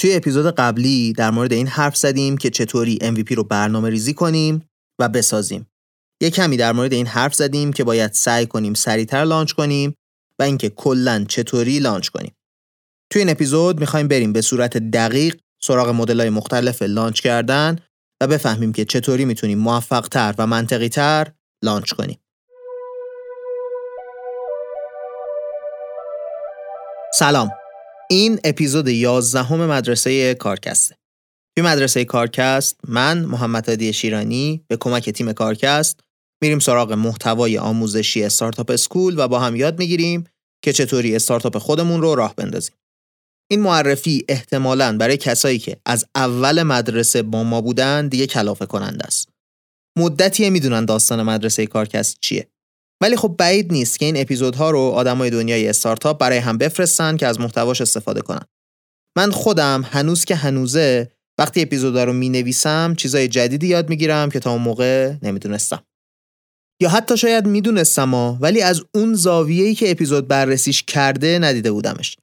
توی 0.00 0.14
اپیزود 0.14 0.46
قبلی 0.46 1.12
در 1.12 1.30
مورد 1.30 1.52
این 1.52 1.66
حرف 1.66 1.96
زدیم 1.96 2.36
که 2.36 2.50
چطوری 2.50 2.98
MVP 3.02 3.32
رو 3.32 3.44
برنامه 3.44 3.90
ریزی 3.90 4.14
کنیم 4.14 4.68
و 5.00 5.08
بسازیم. 5.08 5.66
یه 6.22 6.30
کمی 6.30 6.56
در 6.56 6.72
مورد 6.72 6.92
این 6.92 7.06
حرف 7.06 7.34
زدیم 7.34 7.72
که 7.72 7.84
باید 7.84 8.12
سعی 8.12 8.46
کنیم 8.46 8.74
سریعتر 8.74 9.24
launch 9.24 9.52
کنیم 9.52 9.94
و 10.38 10.42
اینکه 10.42 10.68
کلا 10.68 11.24
چطوری 11.28 11.78
launch 11.78 12.08
کنیم. 12.08 12.32
توی 13.12 13.22
این 13.22 13.30
اپیزود 13.30 13.80
می‌خوایم 13.80 14.08
بریم 14.08 14.32
به 14.32 14.40
صورت 14.40 14.76
دقیق 14.76 15.36
سراغ 15.62 15.88
مدل‌های 15.88 16.30
مختلف 16.30 16.82
launch 16.82 17.20
کردن 17.20 17.78
و 18.20 18.26
بفهمیم 18.26 18.72
که 18.72 18.84
چطوری 18.84 19.24
می‌تونیم 19.24 19.58
موفقتر 19.58 20.34
و 20.38 20.46
منطقی 20.46 20.88
تر 20.88 21.32
launch 21.64 21.92
کنیم. 21.92 22.18
سلام 27.14 27.59
این 28.12 28.40
اپیزود 28.44 28.88
11 28.88 29.54
مدرسه 29.54 30.34
کارکسته. 30.34 30.96
توی 31.56 31.66
مدرسه 31.66 32.04
کارکست 32.04 32.76
من 32.88 33.24
محمد 33.24 33.70
عادی 33.70 33.92
شیرانی 33.92 34.64
به 34.68 34.76
کمک 34.76 35.10
تیم 35.10 35.32
کارکست 35.32 36.00
میریم 36.42 36.58
سراغ 36.58 36.92
محتوای 36.92 37.58
آموزشی 37.58 38.24
استارتاپ 38.24 38.70
اسکول 38.70 39.14
و 39.18 39.28
با 39.28 39.38
هم 39.40 39.56
یاد 39.56 39.78
می‌گیریم 39.78 40.24
که 40.64 40.72
چطوری 40.72 41.16
استارتاپ 41.16 41.58
خودمون 41.58 42.02
رو 42.02 42.14
راه 42.14 42.34
بندازیم. 42.34 42.74
این 43.50 43.60
معرفی 43.60 44.24
احتمالاً 44.28 44.96
برای 44.96 45.16
کسایی 45.16 45.58
که 45.58 45.76
از 45.86 46.06
اول 46.14 46.62
مدرسه 46.62 47.22
با 47.22 47.44
ما 47.44 47.60
بودن 47.60 48.08
دیگه 48.08 48.26
کلافه 48.26 48.66
کننده 48.66 49.04
است. 49.04 49.28
مدتیه 49.98 50.50
می‌دونن 50.50 50.84
داستان 50.84 51.22
مدرسه 51.22 51.66
کارکست 51.66 52.16
چیه. 52.20 52.48
ولی 53.02 53.16
خب 53.16 53.34
بعید 53.38 53.72
نیست 53.72 53.98
که 53.98 54.04
این 54.04 54.16
اپیزودها 54.16 54.70
رو 54.70 54.78
آدمای 54.78 55.30
دنیای 55.30 55.68
استارتاپ 55.68 56.18
برای 56.18 56.38
هم 56.38 56.58
بفرستن 56.58 57.16
که 57.16 57.26
از 57.26 57.40
محتواش 57.40 57.80
استفاده 57.80 58.20
کنن. 58.20 58.44
من 59.16 59.30
خودم 59.30 59.82
هنوز 59.90 60.24
که 60.24 60.34
هنوزه 60.34 61.10
وقتی 61.38 61.62
اپیزودا 61.62 62.04
رو 62.04 62.12
می 62.12 62.28
نویسم 62.28 62.94
چیزای 62.94 63.28
جدیدی 63.28 63.66
یاد 63.66 63.88
می‌گیرم 63.88 64.30
که 64.30 64.40
تا 64.40 64.52
اون 64.52 64.62
موقع 64.62 65.14
نمی‌دونستم. 65.22 65.82
یا 66.82 66.88
حتی 66.88 67.16
شاید 67.16 67.46
می‌دونستم 67.46 68.38
ولی 68.40 68.62
از 68.62 68.82
اون 68.94 69.14
زاویه‌ای 69.14 69.74
که 69.74 69.90
اپیزود 69.90 70.28
بررسیش 70.28 70.82
کرده 70.82 71.38
ندیده 71.38 71.72
بودمش. 71.72 72.16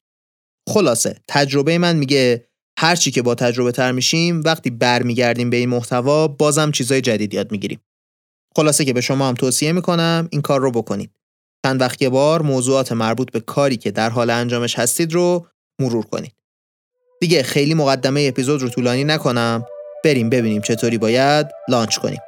خلاصه 0.69 1.15
تجربه 1.27 1.77
من 1.77 1.95
میگه 1.95 2.47
هرچی 2.79 3.11
که 3.11 3.21
با 3.21 3.35
تجربه 3.35 3.71
تر 3.71 3.91
میشیم 3.91 4.41
وقتی 4.45 4.69
برمیگردیم 4.69 5.49
به 5.49 5.57
این 5.57 5.69
محتوا 5.69 6.27
بازم 6.27 6.71
چیزای 6.71 7.01
جدید 7.01 7.33
یاد 7.33 7.51
می‌گیریم. 7.51 7.79
خلاصه 8.57 8.85
که 8.85 8.93
به 8.93 9.01
شما 9.01 9.27
هم 9.27 9.33
توصیه 9.33 9.71
می‌کنم 9.71 10.27
این 10.31 10.41
کار 10.41 10.61
رو 10.61 10.71
بکنید. 10.71 11.11
چند 11.65 11.81
وقت 11.81 12.01
یه 12.01 12.09
بار 12.09 12.41
موضوعات 12.41 12.91
مربوط 12.91 13.31
به 13.31 13.39
کاری 13.39 13.77
که 13.77 13.91
در 13.91 14.09
حال 14.09 14.29
انجامش 14.29 14.79
هستید 14.79 15.13
رو 15.13 15.47
مرور 15.79 16.05
کنید. 16.05 16.33
دیگه 17.21 17.43
خیلی 17.43 17.73
مقدمه 17.73 18.25
اپیزود 18.29 18.61
رو 18.61 18.69
طولانی 18.69 19.03
نکنم 19.03 19.65
بریم 20.03 20.29
ببینیم 20.29 20.61
چطوری 20.61 20.97
باید 20.97 21.47
لانچ 21.69 21.97
کنیم. 21.97 22.19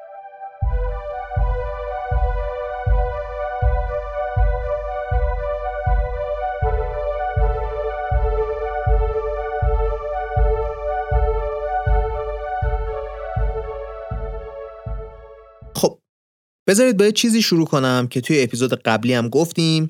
بذارید 16.70 16.98
با 16.98 17.12
چیزی 17.12 17.42
شروع 17.42 17.66
کنم 17.66 18.08
که 18.08 18.22
توی 18.22 18.44
اپیزود 18.44 18.74
قبلی 18.74 19.14
هم 19.14 19.30
گفتیم. 19.30 19.90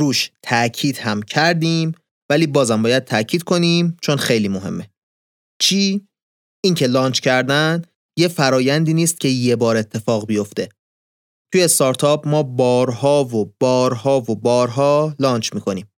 روش 0.00 0.30
تاکید 0.42 0.98
هم 0.98 1.22
کردیم 1.22 1.92
ولی 2.30 2.46
بازم 2.46 2.82
باید 2.82 3.04
تاکید 3.04 3.42
کنیم 3.42 3.96
چون 4.02 4.16
خیلی 4.16 4.48
مهمه. 4.48 4.90
چی؟ 5.62 6.08
اینکه 6.64 6.86
لانچ 6.86 7.20
کردن 7.20 7.82
یه 8.18 8.28
فرایندی 8.28 8.94
نیست 8.94 9.20
که 9.20 9.28
یه 9.28 9.56
بار 9.56 9.76
اتفاق 9.76 10.26
بیفته. 10.26 10.68
توی 11.52 11.64
استارتاپ 11.64 12.28
ما 12.28 12.42
بارها 12.42 13.24
و 13.24 13.54
بارها 13.60 14.20
و 14.20 14.36
بارها 14.36 15.14
لانچ 15.18 15.54
می‌کنیم. 15.54 15.90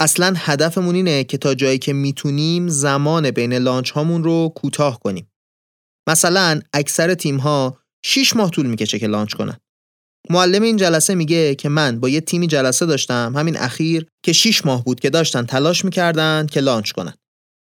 اصلا 0.00 0.34
هدفمون 0.36 0.94
اینه 0.94 1.24
که 1.24 1.38
تا 1.38 1.54
جایی 1.54 1.78
که 1.78 1.92
می‌تونیم 1.92 2.68
زمان 2.68 3.30
بین 3.30 3.54
لانچ 3.54 3.90
هامون 3.90 4.24
رو 4.24 4.52
کوتاه 4.56 5.00
کنیم. 5.00 5.32
مثلا 6.08 6.60
اکثر 6.72 7.14
تیم 7.14 7.36
ها 7.36 7.81
6 8.04 8.36
ماه 8.36 8.50
طول 8.50 8.66
می‌کشه 8.66 8.98
که 8.98 9.06
launch 9.06 9.34
کنن. 9.34 9.56
معلم 10.30 10.62
این 10.62 10.76
جلسه 10.76 11.14
میگه 11.14 11.54
که 11.54 11.68
من 11.68 12.00
با 12.00 12.08
یه 12.08 12.20
تیمی 12.20 12.46
جلسه 12.46 12.86
داشتم 12.86 13.32
همین 13.36 13.56
اخیر 13.56 14.06
که 14.24 14.32
6 14.32 14.66
ماه 14.66 14.84
بود 14.84 15.00
که 15.00 15.10
داشتن 15.10 15.46
تلاش 15.46 15.84
می‌کردن 15.84 16.46
که 16.46 16.60
launch 16.60 16.92
کنن. 16.92 17.14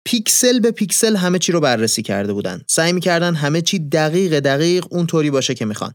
پیکسل 0.08 0.60
به 0.60 0.72
پیکسل 0.72 1.16
همه 1.16 1.40
چی 1.40 1.52
رو 1.52 1.60
بررسی 1.60 2.02
کرده 2.02 2.34
بودن. 2.34 2.62
سعی 2.68 2.94
می‌کردن 2.94 3.36
همه 3.36 3.62
چی 3.62 3.80
دقیق 3.80 4.40
دقیق 4.40 4.86
اونطوری 4.90 5.32
باشه 5.32 5.54
که 5.54 5.66
می‌خوان. 5.66 5.94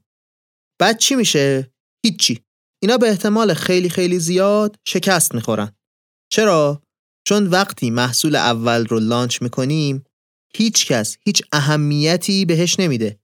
بعد 0.80 0.98
چی 0.98 1.14
میشه؟ 1.14 1.72
هیچی. 2.04 2.40
اینا 2.82 2.98
به 2.98 3.08
احتمال 3.08 3.54
خیلی 3.54 3.88
خیلی 3.88 4.18
زیاد 4.18 4.76
شکست 4.88 5.34
می‌خورن. 5.34 5.72
چرا؟ 6.32 6.82
چون 7.28 7.46
وقتی 7.46 7.90
محصول 7.90 8.36
اول 8.36 8.86
رو 8.86 9.00
launch 9.00 9.42
می‌کنیم 9.42 10.04
هیچ 10.54 10.86
کس 10.86 11.16
هیچ 11.26 11.42
اهمیتی 11.52 12.44
بهش 12.44 12.80
نمیده. 12.80 13.18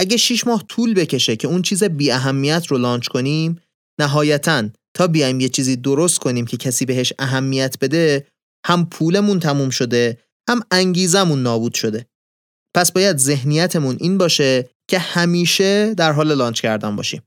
اگه 0.00 0.16
6 0.16 0.46
ماه 0.46 0.64
طول 0.68 0.94
بکشه 0.94 1.36
که 1.36 1.48
اون 1.48 1.62
چیز 1.62 1.84
بی 1.84 2.10
اهمیت 2.10 2.66
رو 2.66 2.78
launch 2.78 3.08
کنیم 3.08 3.60
نهایتا 4.00 4.68
تا 4.94 5.06
بیایم 5.06 5.40
یه 5.40 5.48
چیزی 5.48 5.76
درست 5.76 6.18
کنیم 6.18 6.46
که 6.46 6.56
کسی 6.56 6.84
بهش 6.84 7.12
اهمیت 7.18 7.76
بده 7.80 8.26
هم 8.66 8.86
پولمون 8.86 9.40
تموم 9.40 9.70
شده 9.70 10.18
هم 10.48 10.60
انگیزمون 10.70 11.42
نابود 11.42 11.74
شده. 11.74 12.06
پس 12.76 12.92
باید 12.92 13.16
ذهنیتمون 13.16 13.96
این 14.00 14.18
باشه 14.18 14.70
که 14.90 14.98
همیشه 14.98 15.94
در 15.94 16.12
حال 16.12 16.34
launch 16.34 16.60
کردن 16.60 16.96
باشیم. 16.96 17.22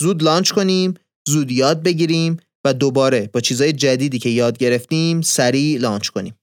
زود 0.00 0.22
launch 0.22 0.52
کنیم 0.52 0.94
زود 1.28 1.50
یاد 1.52 1.82
بگیریم 1.82 2.36
و 2.64 2.74
دوباره 2.74 3.30
با 3.32 3.40
چیزای 3.40 3.72
جدیدی 3.72 4.18
که 4.18 4.28
یاد 4.28 4.58
گرفتیم 4.58 5.20
سریع 5.20 5.78
launch 5.78 6.08
کنیم. 6.08 6.34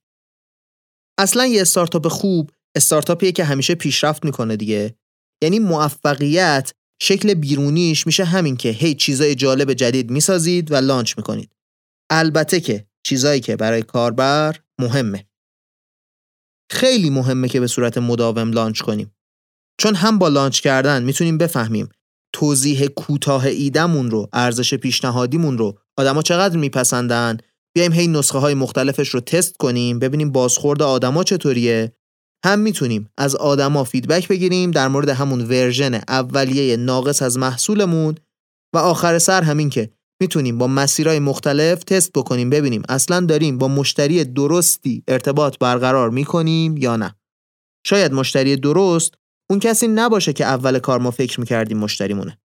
اصلا 1.18 1.46
یه 1.46 1.60
استارتاپ 1.60 2.08
خوب 2.08 2.50
استارتاپیه 2.76 3.32
که 3.32 3.44
همیشه 3.44 3.74
پیشرفت 3.74 4.24
می‌کنه 4.24 4.56
دیگه. 4.56 4.94
یعنی 5.42 5.58
موفقیت 5.58 6.72
شکل 7.02 7.34
بیرونیش 7.34 8.06
میشه 8.06 8.24
همین 8.24 8.56
که 8.56 8.68
هی 8.68 8.94
چیزای 8.94 9.34
جالب 9.34 9.72
جدید 9.72 10.10
می‌سازید 10.10 10.72
و 10.72 10.76
لانچ 10.76 11.16
می‌کنید. 11.16 11.50
البته 12.10 12.60
که 12.60 12.86
چیزایی 13.06 13.40
که 13.40 13.56
برای 13.56 13.82
کاربر 13.82 14.56
مهمه. 14.80 15.26
خیلی 16.70 17.10
مهمه 17.10 17.48
که 17.48 17.60
به 17.60 17.66
صورت 17.66 17.98
مداوم 17.98 18.52
لانچ 18.52 18.80
کنیم. 18.80 19.14
چون 19.80 19.94
هم 19.94 20.18
با 20.18 20.28
لانچ 20.28 20.60
کردن 20.60 21.02
می‌تونیم 21.02 21.38
بفهمیم 21.38 21.88
توضیح 22.32 22.86
کوتاه 22.86 23.46
ایدمون 23.46 24.10
رو، 24.10 24.28
ارزش 24.32 24.74
پیشنهادیمون 24.74 25.58
رو 25.58 25.78
آدما 25.96 26.22
چقدر 26.22 26.56
میپسندن، 26.56 27.38
بیایم 27.74 27.92
هی 27.92 28.06
نسخه 28.06 28.38
های 28.38 28.54
مختلفش 28.54 29.08
رو 29.08 29.20
تست 29.20 29.56
کنیم، 29.56 29.98
ببینیم 29.98 30.32
بازخورد 30.32 30.82
آدما 30.82 31.24
چطوریه 31.24 31.92
هم 32.44 32.58
می‌تونیم 32.58 33.10
از 33.18 33.36
آدما 33.36 33.84
feedback 33.84 34.28
بگیریم 34.28 34.70
در 34.70 34.88
مورد 34.88 35.08
همون 35.08 35.40
version 35.40 35.94
اولیه 35.94 36.76
ناقص 36.76 37.22
از 37.22 37.38
محصولمون 37.38 38.14
و 38.74 38.78
آخر 38.78 39.18
سر 39.18 39.42
همین 39.42 39.70
که 39.70 39.90
می‌تونیم 40.22 40.58
با 40.58 40.66
مسیرهای 40.66 41.18
مختلف 41.18 41.84
تست 41.84 42.12
بکنیم 42.12 42.50
ببینیم 42.50 42.82
اصلا 42.88 43.20
داریم 43.20 43.58
با 43.58 43.68
مشتری 43.68 44.24
درستی 44.24 45.04
ارتباط 45.08 45.58
برقرار 45.58 46.10
می‌کنیم 46.10 46.76
یا 46.76 46.96
نه. 46.96 47.14
شاید 47.86 48.12
مشتری 48.12 48.56
درست 48.56 49.14
اون 49.50 49.60
کسی 49.60 49.88
نباشه 49.88 50.32
که 50.32 50.44
اول 50.44 50.78
کار 50.78 51.00
ما 51.00 51.10
فکر 51.10 51.40
می‌کردیم 51.40 51.78
مشتریمونه. 51.78 52.38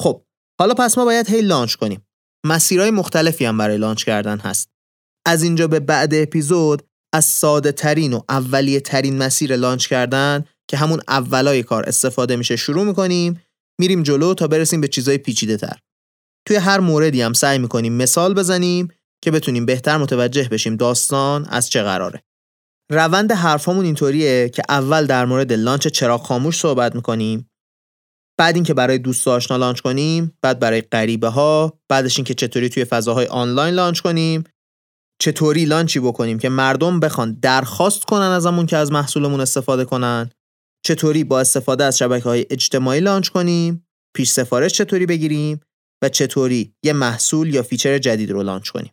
خب 0.00 0.24
حالا 0.60 0.74
پس 0.74 0.98
ما 0.98 1.04
باید 1.04 1.30
هی 1.30 1.42
launch 1.42 1.74
کنیم. 1.74 2.06
مسیرهای 2.46 2.90
مختلفی 2.90 3.44
هم 3.44 3.58
برای 3.58 3.78
launch 3.78 4.04
کردن 4.04 4.38
هست. 4.38 4.70
از 5.26 5.42
اینجا 5.42 5.68
به 5.68 5.80
بعد 5.80 6.14
اپیزود 6.14 6.82
از 7.14 7.24
ساده 7.24 7.72
ترین 7.72 8.12
و 8.12 8.20
اولیه 8.28 8.80
ترین 8.80 9.18
مسیر 9.18 9.56
launch 9.56 9.86
کردن 9.86 10.44
که 10.70 10.76
همون 10.76 11.00
اولای 11.08 11.62
کار 11.62 11.84
استفاده 11.88 12.36
میشه 12.36 12.56
شروع 12.56 12.84
می‌کنیم 12.84 13.42
میریم 13.80 14.02
جلو 14.02 14.34
تا 14.34 14.48
برسیم 14.48 14.80
به 14.80 14.88
چیزای 14.88 15.18
پیچیده 15.18 15.56
تر. 15.56 15.78
توی 16.48 16.56
هر 16.56 16.80
موردی 16.80 17.22
هم 17.22 17.32
سعی 17.32 17.58
می‌کنیم 17.58 17.92
مثال 17.92 18.34
بزنیم 18.34 18.88
که 19.24 19.30
بتونیم 19.30 19.66
بهتر 19.66 19.96
متوجه 19.96 20.48
بشیم 20.48 20.76
داستان 20.76 21.44
از 21.44 21.70
چه 21.70 21.82
قراره. 21.82 22.22
روند 22.92 23.32
حرفامون 23.32 23.84
اینطوریه 23.84 24.48
که 24.48 24.62
اول 24.68 25.06
در 25.06 25.24
مورد 25.24 25.52
launch 25.52 25.88
چراغ 25.88 26.22
خاموش 26.22 26.58
صحبت 26.58 26.94
می‌کنیم 26.94 27.50
بعد 28.38 28.54
اینکه 28.54 28.74
برای 28.74 28.98
دوست 28.98 29.28
آشنا 29.28 29.56
launch 29.56 29.80
کنیم 29.80 30.38
بعد 30.42 30.58
برای 30.58 30.80
غریبه 30.80 31.28
ها 31.28 31.78
بعدش 31.88 32.18
اینکه 32.18 32.34
چطوری 32.34 32.68
توی 32.68 32.84
فضاهای 32.84 33.26
آنلاین 33.26 33.74
launch 33.74 34.00
کنیم 34.00 34.44
چطوری 35.22 35.64
launch 35.64 35.95
ی 35.95 36.00
بکنیم 36.00 36.38
که 36.38 36.48
مردم 36.48 37.00
بخوان 37.00 37.32
درخواست 37.32 38.04
کنن 38.04 38.22
ازمون 38.22 38.66
که 38.66 38.76
از 38.76 38.92
محصولمون 38.92 39.40
استفاده 39.40 39.84
کنن 39.84 40.30
چطوری 40.86 41.24
با 41.24 41.40
استفاده 41.40 41.84
از 41.84 41.98
شبکه 41.98 42.24
های 42.24 42.46
اجتماعی 42.50 43.00
launch 43.00 43.28
کنیم 43.28 43.86
پیش 44.16 44.30
سفارش 44.30 44.72
چطوری 44.72 45.06
بگیریم 45.06 45.60
و 46.02 46.08
چطوری 46.08 46.74
یه 46.82 46.92
محصول 46.92 47.54
یا 47.54 47.62
feature 47.62 47.98
جدید 47.98 48.30
رو 48.30 48.42
launch 48.42 48.70
کنیم 48.70 48.92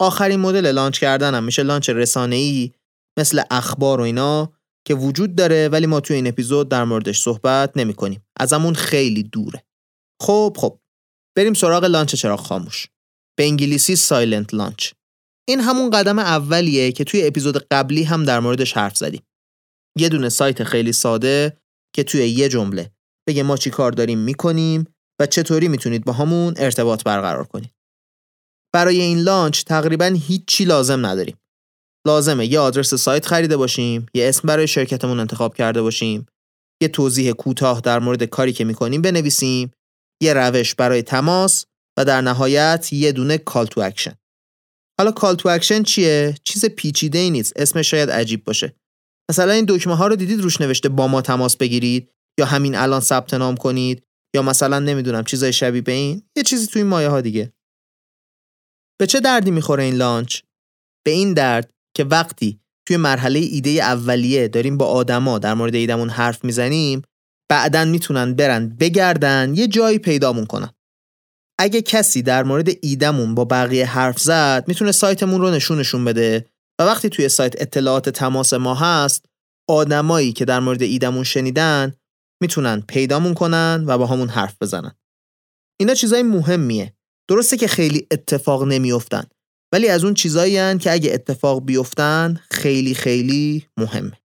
آخرین 0.00 0.40
مدل 0.40 0.72
launch 0.72 0.98
کردن 0.98 1.34
هم 1.34 1.44
میشه 1.44 1.62
launch 1.62 1.90
رسانه‌ای 1.90 2.72
مثل 3.18 3.42
اخبار 3.50 4.00
و 4.00 4.04
اینا 4.04 4.52
که 4.86 4.94
وجود 4.94 5.34
داره 5.34 5.68
ولی 5.68 5.86
ما 5.86 6.00
توی 6.00 6.16
این 6.16 6.26
اپیزود 6.26 6.68
در 6.68 6.84
موردش 6.84 7.20
صحبت 7.20 7.76
نمی 7.76 7.94
کنیم. 7.94 8.26
ازمون 8.40 8.74
خیلی 8.74 9.22
دوره. 9.22 9.64
خب 10.22 10.56
خب 10.60 10.80
بریم 11.36 11.54
سراغ 11.54 11.84
launch 11.84 12.14
چراغ 12.14 12.40
خاموش. 12.40 12.86
به 13.38 13.44
انگلیسی 13.44 13.96
silent 13.96 14.54
launch. 14.54 14.92
این 15.48 15.60
همون 15.60 15.90
قدم 15.90 16.18
اولیه 16.18 16.92
که 16.92 17.04
توی 17.04 17.26
اپیزود 17.26 17.66
قبلی 17.70 18.02
هم 18.02 18.24
در 18.24 18.40
موردش 18.40 18.72
حرف 18.72 18.96
زدیم. 18.96 19.22
یه 19.98 20.08
دونه 20.08 20.28
سایت 20.28 20.64
خیلی 20.64 20.92
ساده 20.92 21.56
که 21.94 22.04
توی 22.04 22.28
یه 22.28 22.48
جمله 22.48 22.90
بگه 23.28 23.42
ما 23.42 23.56
چی 23.56 23.70
کار 23.70 23.92
داریم 23.92 24.18
می‌کنیم 24.18 24.86
و 25.20 25.26
چطوری 25.26 25.68
می‌تونید 25.68 26.04
باهامون 26.04 26.54
ارتباط 26.56 27.04
برقرار 27.04 27.44
کنید. 27.44 27.70
برای 28.74 29.00
این 29.00 29.18
launch 29.18 29.64
تقریبا 29.64 30.18
هیچی 30.26 30.64
لازم 30.64 31.06
نداریم. 31.06 31.36
لازمه 32.06 32.46
یه 32.46 32.58
آدرس 32.58 32.94
سایت 32.94 33.26
خریده 33.26 33.56
باشیم، 33.56 34.06
یه 34.14 34.28
اسم 34.28 34.48
برای 34.48 34.68
شرکتمون 34.68 35.20
انتخاب 35.20 35.54
کرده 35.54 35.82
باشیم، 35.82 36.26
یه 36.82 36.88
توضیح 36.88 37.32
کوتاه 37.32 37.80
در 37.80 37.98
مورد 37.98 38.22
کاری 38.22 38.52
که 38.52 38.64
می‌کنیم 38.64 39.02
بنویسیم، 39.02 39.72
یه 40.22 40.34
روش 40.34 40.74
برای 40.74 41.02
تماس 41.02 41.64
و 41.98 42.04
در 42.04 42.20
نهایت 42.20 42.92
یه 42.92 43.12
دونه 43.12 43.38
call 43.38 43.66
to 43.66 43.80
action. 43.80 44.14
حالا 44.98 45.10
call 45.10 45.34
to 45.34 45.48
action 45.48 45.82
چیه؟ 45.82 46.34
چیز 46.44 46.64
پیچیده 46.64 47.18
ای 47.18 47.30
نیست. 47.30 47.52
اسمش 47.56 47.90
شاید 47.90 48.10
عجیب 48.10 48.44
باشه. 48.44 48.74
مثلا 49.30 49.52
این 49.52 49.64
دکمه 49.68 49.96
ها 49.96 50.06
رو 50.06 50.16
دیدید 50.16 50.40
روش 50.40 50.60
نوشته 50.60 50.88
با 50.88 51.08
ما 51.08 51.22
تماس 51.22 51.56
بگیرید 51.56 52.10
یا 52.40 52.46
همین 52.46 52.74
الان 52.74 53.00
ثبت 53.00 53.34
نام 53.34 53.56
کنید 53.56 54.02
یا 54.36 54.42
مثلا 54.42 54.78
نمی‌دونم 54.78 55.24
چیزای 55.24 55.52
شبیه 55.52 55.80
به 55.80 55.92
این 55.92 56.22
یه 56.36 56.42
چیزی 56.42 56.66
توی 56.66 56.82
این 56.82 56.90
مایه 56.90 57.08
ها 57.08 57.20
دیگه 57.20 57.52
به 59.00 59.06
چه 59.06 59.20
دردی 59.20 59.50
می‌خوره 59.50 59.84
این 59.84 59.94
لانچ 59.94 60.42
به 61.06 61.10
این 61.10 61.34
درد 61.34 61.70
که 61.96 62.04
وقتی 62.04 62.60
توی 62.88 62.96
مرحله 62.96 63.38
ایده 63.38 63.70
اولیه 63.70 64.48
داریم 64.48 64.78
با 64.78 64.86
آدما 64.86 65.38
در 65.38 65.54
مورد 65.54 65.74
ایدمون 65.74 66.10
حرف 66.10 66.44
می‌زنیم 66.44 67.02
بعدا 67.50 67.84
می‌تونن 67.84 68.34
برن 68.34 68.68
بگردن 68.68 69.52
یه 69.56 69.68
جایی 69.68 69.98
پیدامون 69.98 70.46
کنن 70.46 70.70
اگه 71.60 71.82
کسی 71.82 72.22
در 72.22 72.42
مورد 72.42 72.68
ایدمون 72.82 73.34
با 73.34 73.44
بقیه 73.44 73.86
حرف 73.86 74.18
زد 74.18 74.64
می‌تونه 74.68 74.92
سایتمون 74.92 75.40
رو 75.40 75.50
نشونشون 75.50 76.04
بده. 76.04 76.46
و 76.80 76.84
وقتی 76.84 77.08
توی 77.08 77.28
سایت 77.28 77.62
اطلاعات 77.62 78.08
تماس 78.08 78.52
ما 78.52 78.74
هست 78.74 79.24
آدمایی 79.68 80.32
که 80.32 80.44
در 80.44 80.60
مورد 80.60 80.82
ایدمون 80.82 81.24
شنیدن 81.24 81.94
می‌تونن 82.42 82.80
پیدامون 82.80 83.34
کنن 83.34 83.84
و 83.86 83.98
با 83.98 84.06
همون 84.06 84.28
حرف 84.28 84.56
بزنن. 84.60 84.94
اینا 85.80 85.94
چیزای 85.94 86.22
مهمیه. 86.22 86.94
درسته 87.30 87.56
که 87.56 87.68
خیلی 87.68 88.06
اتفاق 88.10 88.64
نمیافتن 88.64 89.24
ولی 89.72 89.88
از 89.88 90.04
اون 90.04 90.14
چیزایی 90.14 90.78
که 90.78 90.92
اگه 90.92 91.14
اتفاق 91.14 91.64
بیفتن 91.64 92.40
خیلی 92.50 92.94
خیلی 92.94 93.66
مهمه. 93.76 94.20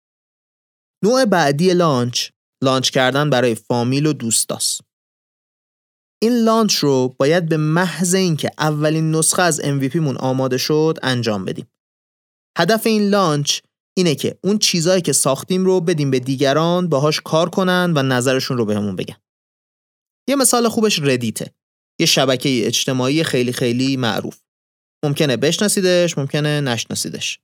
نوع 1.04 1.24
بعدی 1.24 1.74
launch. 1.74 2.30
launch 2.64 2.90
کردن 2.90 3.30
برای 3.30 3.54
فامیل 3.54 4.06
و 4.06 4.12
دوستاست. 4.12 4.80
این 6.22 6.32
launch 6.32 6.74
رو 6.74 7.14
باید 7.18 7.48
به 7.48 7.56
محض 7.56 8.14
اینکه 8.14 8.50
اولین 8.58 9.10
نسخه 9.10 9.42
از 9.42 9.60
MVP 9.60 9.96
مون 9.96 10.16
آماده 10.16 10.58
شد 10.58 10.98
انجام 11.02 11.44
بدیم 11.44 11.66
هدف 12.58 12.86
این 12.86 13.08
launch 13.08 13.60
اینه 13.96 14.14
که 14.14 14.38
اون 14.44 14.58
چیزایی 14.58 15.02
که 15.02 15.12
ساختیم 15.12 15.64
رو 15.64 15.80
بدیم 15.80 16.10
به 16.10 16.18
دیگران 16.18 16.88
باهاش 16.88 17.20
کار 17.20 17.50
کنن 17.50 17.92
و 17.96 18.02
نظرشون 18.02 18.58
رو 18.58 18.64
بهمون 18.64 18.96
بگن. 18.96 19.16
یه 20.28 20.36
مثال 20.36 20.68
خوبش 20.68 20.98
Reddit 20.98 21.40
ه. 21.40 21.54
یه 22.00 22.06
شبکه 22.06 22.66
اجتماعی 22.66 23.24
خیلی 23.24 23.52
خیلی 23.52 23.96
معروف. 23.96 24.38
ممکنه 25.04 25.36
بشناسیدش، 25.36 26.18
ممکنه 26.18 26.60
نشناسیدش. 26.60 27.38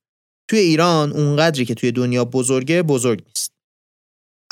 توی 0.50 0.58
ایران 0.58 1.12
اونقدری 1.12 1.64
که 1.64 1.74
توی 1.74 1.92
دنیا 1.92 2.24
بزرگه 2.24 2.82
بزرگ 2.82 3.24
نیست. 3.26 3.52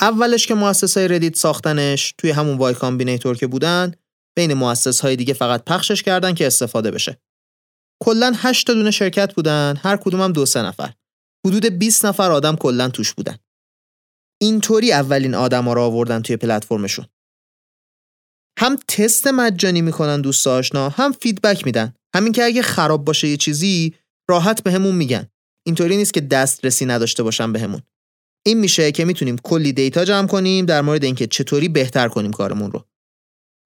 اولش 0.00 0.46
که 0.46 0.54
مؤسسای 0.54 1.08
Reddit 1.08 1.36
ساختنش 1.36 2.14
توی 2.18 2.30
همون 2.30 2.58
Y 2.58 2.74
Combinator 2.74 3.36
که 3.36 3.46
بودن 3.46 3.94
بین 4.36 4.54
مؤسس 4.54 5.00
های 5.00 5.16
دیگه 5.16 5.34
فقط 5.34 5.64
پخشش 5.64 6.02
کردن 6.02 6.34
که 6.34 6.46
استفاده 6.46 6.90
بشه. 6.90 7.20
کلا 8.02 8.32
8 8.36 8.66
تا 8.66 8.74
دونه 8.74 8.90
شرکت 8.90 9.34
بودن، 9.34 9.76
هر 9.76 9.96
کدومم 9.96 10.32
دو 10.32 10.46
سه 10.46 10.62
نفر. 10.62 10.92
حدود 11.46 11.66
20 11.66 12.06
نفر 12.06 12.30
آدم 12.30 12.56
کلا 12.56 12.88
توش 12.88 13.12
بودن. 13.12 13.38
اینطوری 14.42 14.92
اولین 14.92 15.34
آدما 15.34 15.72
رو 15.72 15.82
آوردن 15.82 16.22
توی 16.22 16.36
پلتفرمشون. 16.36 17.06
هم 18.58 18.76
تست 18.76 19.26
مجانی 19.26 19.82
می‌کنن 19.82 20.20
دوست 20.20 20.46
آشنا 20.46 20.88
هم 20.88 21.12
feedback 21.12 21.66
میدن. 21.66 21.94
همین 22.14 22.32
که 22.32 22.44
اگه 22.44 22.62
خراب 22.62 23.04
باشه 23.04 23.28
یه 23.28 23.36
چیزی 23.36 23.94
راحت 24.30 24.62
بهمون 24.62 24.90
به 24.90 24.98
میگن. 24.98 25.26
اینطوری 25.66 25.96
نیست 25.96 26.14
که 26.14 26.20
دسترسی 26.20 26.86
نداشته 26.86 27.22
باشن 27.22 27.52
بهمون. 27.52 27.80
به 27.80 27.86
این 28.46 28.60
میشه 28.60 28.92
که 28.92 29.04
می‌تونیم 29.04 29.36
کلی 29.38 29.72
data 29.72 30.04
جمع 30.04 30.28
کنیم 30.28 30.66
در 30.66 30.80
مورد 30.80 31.04
اینکه 31.04 31.26
چطوری 31.26 31.68
بهتر 31.68 32.08
کنیم 32.08 32.30
کارمون 32.30 32.72
رو. 32.72 32.84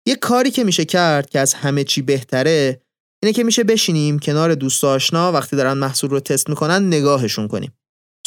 یه 0.09 0.15
کاری 0.15 0.51
که 0.51 0.63
میشه 0.63 0.85
کرد 0.85 1.29
که 1.29 1.39
از 1.39 1.53
همه 1.53 1.83
چی 1.83 2.01
بهتره 2.01 2.81
اینه 3.23 3.33
که 3.33 3.43
میشه 3.43 3.63
بشینیم 3.63 4.19
کنار 4.19 4.55
دوست 4.55 4.83
آشنا 4.83 5.31
وقتی 5.31 5.55
دارن 5.55 5.73
محصول 5.73 6.09
رو 6.09 6.19
تست 6.19 6.49
می‌کنن 6.49 6.87
نگاهشون 6.87 7.47
کنیم. 7.47 7.73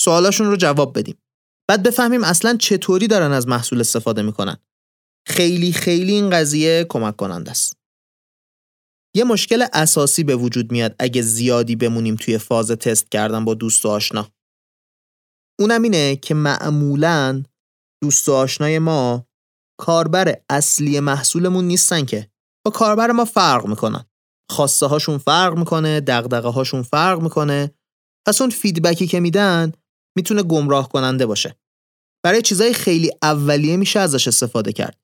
سوالاشون 0.00 0.46
رو 0.46 0.56
جواب 0.56 0.98
بدیم. 0.98 1.18
بعد 1.68 1.82
بفهمیم 1.82 2.24
اصلا 2.24 2.56
چطوری 2.56 3.06
دارن 3.06 3.32
از 3.32 3.48
محصول 3.48 3.80
استفاده 3.80 4.22
می‌کنن. 4.22 4.56
خیلی 5.28 5.72
خیلی 5.72 6.12
این 6.12 6.30
قضیه 6.30 6.86
کمک 6.88 7.16
کننده 7.16 7.50
است. 7.50 7.76
یه 9.16 9.24
مشکل 9.24 9.66
اساسی 9.72 10.24
به 10.24 10.36
وجود 10.36 10.72
میاد 10.72 10.96
اگه 10.98 11.22
زیادی 11.22 11.76
بمونیم 11.76 12.16
توی 12.16 12.38
فاز 12.38 12.70
تست 12.70 13.10
کردن 13.10 13.44
با 13.44 13.54
دوست 13.54 13.86
و 13.86 13.88
آشنا. 13.88 14.28
اونم 15.60 15.82
اینه 15.82 16.16
که 16.16 16.34
معمولا 16.34 17.42
دوست 18.02 18.28
و 18.28 18.32
آشنای 18.32 18.78
ما 18.78 19.26
کاربر 19.82 20.34
اصلی 20.50 21.00
محصولمون 21.00 21.64
نیستن 21.64 22.04
که. 22.04 22.30
با 22.66 22.70
کاربر 22.70 23.10
ما 23.10 23.24
فرق 23.24 23.66
می‌کنن. 23.66 24.04
خواسته 24.50 24.86
هاشون 24.86 25.18
فرق 25.18 25.58
می‌کنه 25.58 26.00
دغدغه 26.00 26.48
هاشون 26.48 26.82
فرق 26.82 27.20
می‌کنه. 27.20 27.74
پس 28.26 28.40
اون 28.40 28.50
feedback 28.50 29.00
ی 29.00 29.06
که 29.06 29.20
میدن 29.20 29.72
می‌تونه 30.16 30.42
گمراه 30.42 30.88
کننده 30.88 31.26
باشه. 31.26 31.56
برای 32.24 32.42
چیزای 32.42 32.74
خیلی 32.74 33.10
اولیه 33.22 33.76
میشه 33.76 34.00
ازش 34.00 34.28
استفاده 34.28 34.72
کرد. 34.72 34.98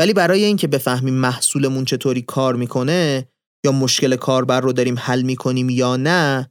ولی 0.00 0.12
برای 0.12 0.44
اینکه 0.44 0.66
بفهمیم 0.66 1.14
محصولمون 1.14 1.84
چطوری 1.84 2.22
کار 2.22 2.56
می‌کنه 2.56 3.28
یا 3.64 3.72
مشکل 3.72 4.16
کاربر 4.16 4.60
رو 4.60 4.72
داریم 4.72 4.98
حل 4.98 5.22
می‌کنیم 5.22 5.70
یا 5.70 5.96
نه 5.96 6.50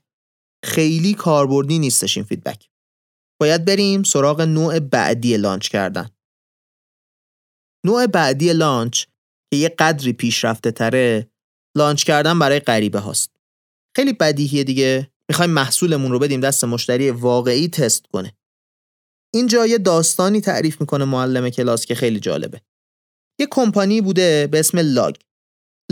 خیلی 0.66 1.14
کاربردی 1.14 1.80
نیستش 1.80 2.18
این 2.18 2.26
feedback. 2.26 2.70
باید 3.42 3.66
بریم 3.66 4.04
سراغ 4.04 4.42
نوع 4.42 4.80
بعدی 4.80 5.38
launch 5.38 5.70
کردن. 5.70 6.10
نوع 7.86 8.08
بعدی 8.08 8.54
launch 8.54 9.06
که 9.52 9.58
یه 9.58 9.70
قدری 9.70 10.14
پیشرفته 10.14 10.72
تره 10.72 11.32
launch 11.78 12.04
کردن 12.04 12.40
برای 12.40 12.60
غریبه 12.60 13.00
هاست. 13.00 13.32
خیلی 13.96 14.14
بدیهیه 14.14 14.64
دیگه. 14.64 15.12
می‌خوایم 15.30 15.52
محصولمون 15.52 16.12
رو 16.12 16.20
بدیم 16.20 16.40
دست 16.40 16.64
مشتری 16.64 17.12
واقعی 17.12 17.68
تست 17.68 18.06
کنه. 18.14 18.34
اینجا 19.34 19.66
یه 19.66 19.78
داستانی 19.78 20.42
تعریف 20.42 20.82
می‌کنه 20.82 21.06
معلم 21.06 21.50
کلاس 21.50 21.86
که 21.86 21.96
خیلی 21.96 22.20
جالبه. 22.20 22.62
یه 23.40 23.48
کمپانی 23.52 24.02
بوده 24.02 24.48
به 24.48 24.60
اسم 24.60 24.80
Lugg. 24.80 25.16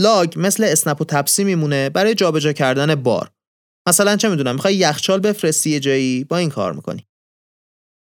Lugg 0.00 0.34
مثل 0.36 0.64
اسنپ 0.64 1.00
و 1.00 1.04
تپسی 1.04 1.44
میمونه 1.44 1.90
برای 1.90 2.14
جابجا 2.14 2.52
کردن 2.52 2.94
بار. 2.94 3.32
مثلا 3.88 4.16
چه 4.16 4.28
می‌دونم 4.28 4.54
می‌خوای 4.54 4.76
یخچال 4.76 5.20
بفرستی 5.20 5.70
یه 5.70 5.80
جایی 5.80 6.24
با 6.24 6.36
این 6.36 6.50
کار 6.50 6.72
می‌کنی. 6.72 7.06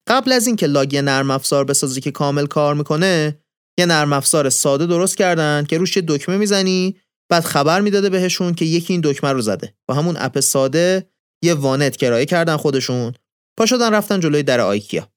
قبل 0.10 0.32
از 0.32 0.48
اینکه 0.48 0.67
Lugg 0.68 0.94
یه 0.94 1.01
نرم 1.01 1.32
افزار 1.32 1.65
بسازه 1.66 2.02
که 2.01 2.12
کامل 2.12 2.46
کار 2.46 2.75
می‌کنه، 2.75 3.39
یه 3.80 3.86
نرم 3.86 4.14
افزار 4.14 4.50
ساده 4.50 4.86
درست 4.86 5.18
کردن 5.18 5.66
که 5.70 5.78
روش 5.78 5.98
یه 5.98 6.04
دکمه 6.08 6.38
می‌زنی 6.38 6.98
بعد 7.30 7.44
خبر 7.44 7.82
می‌داده 7.82 8.10
بهشون 8.10 8.54
که 8.54 8.66
یکی 8.66 8.94
این 8.94 9.02
دکمه 9.04 9.32
رو 9.32 9.42
زده. 9.42 9.74
با 9.90 9.96
همون 9.96 10.16
اپ 10.20 10.40
ساده 10.40 11.10
یه 11.44 11.54
وانت 11.54 11.98
کرایه 11.98 12.26
کردن 12.26 12.58
خودشون. 12.58 13.14
پا 13.58 13.66
شدن 13.66 13.94
رفتن 13.94 14.20
جلوی 14.20 14.44
در 14.44 14.60
آیکیا. 14.60 15.12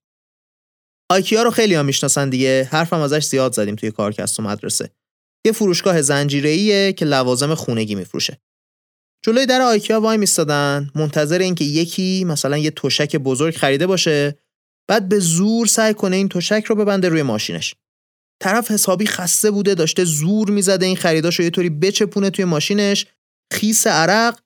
آیکیا 1.10 1.42
رو 1.42 1.50
خیلی 1.50 1.74
ها 1.74 1.82
می‌شناسن 1.82 2.30
دیگه. 2.30 2.68
حرفم 2.72 3.00
ازش 3.00 3.24
زیاد 3.24 3.52
زدیم 3.52 3.76
توی 3.76 3.90
کارکست 3.90 4.40
و 4.40 4.42
مدرسه. 4.42 4.90
یه 5.46 5.52
فروشگاه 5.52 6.02
زنجیره‌ایه 6.02 6.92
که 6.92 7.04
لوازم 7.04 7.54
خونگی 7.54 7.94
میفروشه. 7.94 8.40
جلوی 9.24 9.46
در 9.46 9.60
آیکیا 9.60 10.00
وای 10.00 10.18
میستادن. 10.18 10.90
منتظر 10.94 11.38
اینکه 11.38 11.64
یکی 11.64 12.24
مثلا 12.24 12.58
یه 12.58 12.70
تشک 12.70 13.16
بزرگ 13.16 13.56
خریده 13.56 13.86
باشه 13.86 14.38
بعد 14.88 15.08
به 15.08 15.18
زور 15.18 15.66
سعی 15.66 15.94
کنه 15.94 16.16
این 16.16 16.28
تشک 16.28 16.64
رو 16.64 16.74
ببنده 16.74 17.08
روی 17.08 17.22
ماشینش. 17.22 17.74
طرف 18.42 18.70
حسابی 18.70 19.06
خسته 19.06 19.50
بوده 19.50 19.74
داشته 19.74 20.04
زور 20.04 20.50
می‌زده 20.50 20.86
این 20.86 20.96
خریداشو 20.96 21.42
یه 21.42 21.50
طوری 21.50 21.70
بچپونه 21.70 22.30
توی 22.30 22.44
ماشینش 22.44 23.06
خیس 23.52 23.86
عرق. 23.86 24.38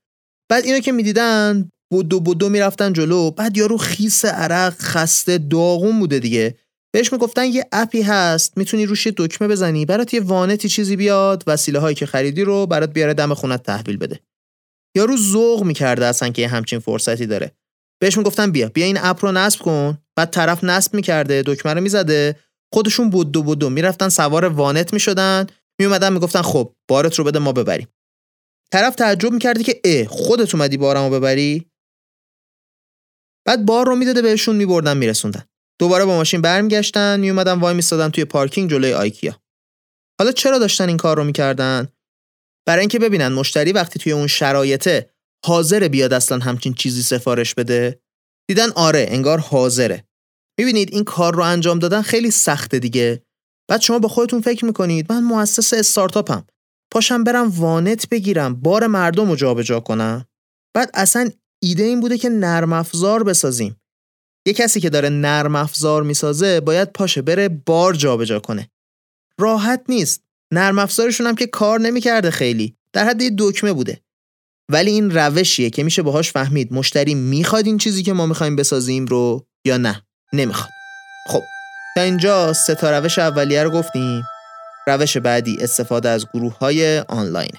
بعد 0.50 0.64
اینو 0.64 0.80
که 0.80 0.92
می‌دیدن 0.92 1.70
بودو 1.92 2.20
بودو 2.20 2.48
می‌رفتن 2.48 2.92
جلو. 2.92 3.30
بعد 3.30 3.56
یارو 3.56 3.76
خیس 3.78 4.24
عرق 4.24 4.74
خسته 4.78 5.38
داغون 5.38 5.98
بوده 5.98 6.18
دیگه. 6.18 6.58
بهش 6.94 7.12
می‌گفتن 7.12 7.44
یه 7.44 7.66
اپی 7.72 8.02
هست 8.02 8.58
می‌تونی 8.58 8.86
روش 8.86 9.06
دکمه 9.06 9.48
بزنی. 9.48 9.86
برات 9.86 10.14
یه 10.14 10.20
وانتی 10.20 10.68
چیزی 10.68 10.96
بیاد 10.96 11.44
وسیله 11.46 11.78
هایی 11.78 11.94
که 11.94 12.06
خریدی 12.06 12.44
رو 12.44 12.66
برات 12.66 12.92
بیاره 12.92 13.14
دم 13.14 13.34
خونت 13.34 13.62
تحویل 13.62 13.96
بده. 13.96 14.20
یارو 14.96 15.16
ذوق 15.16 15.64
می‌کرده 15.64 16.06
اصلا 16.06 16.28
که 16.28 16.42
یه 16.42 16.48
همچین 16.48 16.78
فرصتی 16.78 17.26
داره. 17.26 17.52
بهش 18.00 18.18
می‌گفتن 18.18 18.50
بیا 18.50 18.68
بیا 18.68 18.86
این 18.86 18.98
اپ 19.02 19.24
رو 19.24 19.32
نصب 19.32 19.60
کن. 19.60 19.98
بعد 20.16 20.30
طرف 20.30 20.64
نصب 20.64 20.94
می‌کرده 20.94 21.42
دکمه 21.46 21.74
رو 21.74 21.80
می‌زده. 21.80 22.36
خودشون 22.74 23.10
بودو 23.10 23.42
بودو 23.42 23.70
می‌رفتن 23.70 24.08
سوار 24.08 24.44
وانت 24.44 24.92
می‌شدن. 24.92 25.46
میومدن 25.80 26.12
می‌گفتن 26.12 26.42
خب 26.42 26.74
بارت 26.88 27.14
رو 27.14 27.24
بده 27.24 27.38
ما 27.38 27.52
ببریم. 27.52 27.88
طرف 28.72 28.94
تعجب 28.94 29.32
می‌کرده 29.32 29.62
که 29.64 29.80
اه 29.84 30.04
خودت 30.04 30.54
اومدی 30.54 30.76
بارمو 30.76 31.10
ببری؟ 31.10 31.70
بعد 33.46 33.66
بار 33.66 33.86
رو 33.86 33.96
می‌داده 33.96 34.22
بهشون 34.22 34.56
میبردن 34.56 34.96
میرسوندن. 34.96 35.44
دوباره 35.80 36.04
با 36.04 36.16
ماشین 36.16 36.40
برمیگشتن 36.40 37.20
میومدن 37.20 37.60
وای 37.60 37.74
میستادن 37.74 38.08
توی 38.08 38.24
پارکینگ 38.24 38.70
جلوی 38.70 38.92
آیکیا. 38.92 39.42
حالا 40.20 40.32
چرا 40.32 40.58
داشتن 40.58 40.88
این 40.88 40.96
کار 40.96 41.16
رو 41.16 41.24
می‌کردن؟ 41.24 41.88
برای 42.66 42.80
اینکه 42.80 42.98
ببینن 42.98 43.28
مشتری 43.28 43.72
وقتی 43.72 43.98
توی 43.98 44.12
اون 44.12 44.26
شرایطه 44.26 45.10
حاضر 45.44 45.88
بیاد 45.88 46.12
اصلا 46.12 46.38
همچین 46.38 46.74
چیزی 46.74 47.02
سفارش 47.02 47.54
بده. 47.54 48.00
دیدن 48.48 48.70
آره 48.70 49.06
انگار 49.08 49.38
حاضره. 49.38 50.04
می‌بینید 50.58 50.92
این 50.92 51.04
کار 51.04 51.34
رو 51.34 51.42
انجام 51.42 51.78
دادن 51.78 52.02
خیلی 52.02 52.30
سخته 52.30 52.78
دیگه. 52.78 53.22
بعد 53.68 53.80
شما 53.80 53.98
با 53.98 54.08
خودتون 54.08 54.40
فکر 54.40 54.64
می‌کنید 54.64 55.12
من 55.12 55.22
مؤسس 55.22 55.74
استارتاپم. 55.74 56.46
پاشم 56.92 57.24
برم 57.24 57.50
وانت 57.50 58.08
بگیرم 58.08 58.54
بار 58.54 58.86
مردم 58.86 59.28
رو 59.28 59.36
جابجا 59.36 59.80
کنم. 59.80 60.26
بعد 60.74 60.90
اصلا 60.94 61.30
ایده 61.62 61.82
این 61.82 62.00
بوده 62.00 62.18
که 62.18 62.28
نرم 62.28 62.72
افزار 62.72 63.22
بسازیم. 63.24 63.80
یه 64.46 64.52
کسی 64.52 64.80
که 64.80 64.90
داره 64.90 65.08
نرم 65.08 65.56
افزار 65.56 66.02
می‌سازه 66.02 66.60
باید 66.60 66.92
پاشه 66.92 67.22
بره 67.22 67.48
بار 67.48 67.94
جابجا 67.94 68.40
کنه. 68.40 68.70
راحت 69.38 69.84
نیست. 69.88 70.22
نرم 70.52 70.78
افزارشون 70.78 71.26
هم 71.26 71.34
که 71.34 71.46
کار 71.46 71.80
نمی‌کرده 71.80 72.30
خیلی. 72.30 72.76
در 72.92 73.04
حد 73.04 73.22
یه 73.22 73.34
دکمه 73.38 73.72
بوده. 73.72 74.00
ولی 74.70 74.90
این 74.90 75.10
روشیه 75.10 75.70
که 75.70 75.82
میشه 75.82 76.02
باهاش 76.02 76.32
فهمید 76.32 76.72
مشتری 76.72 77.14
می‌خواد 77.14 77.66
این 77.66 77.78
چیزی 77.78 78.02
که 78.02 78.12
ما 78.12 78.26
می‌خوایم 78.26 78.56
بسازیم 78.56 79.06
رو 79.06 79.46
یا 79.66 79.76
نه. 79.76 80.02
نمی‌خواد. 80.36 80.70
خب 81.26 81.42
تا 81.96 82.02
اینجا 82.02 82.52
سه 82.52 82.74
تا 82.74 82.98
روش 82.98 83.18
اولیه 83.18 83.62
رو 83.62 83.70
گفتیم. 83.70 84.24
روش 84.86 85.16
بعدی 85.16 85.58
استفاده 85.60 86.08
از 86.08 86.26
گروه 86.34 86.58
های 86.58 86.98
آنلاین 86.98 87.52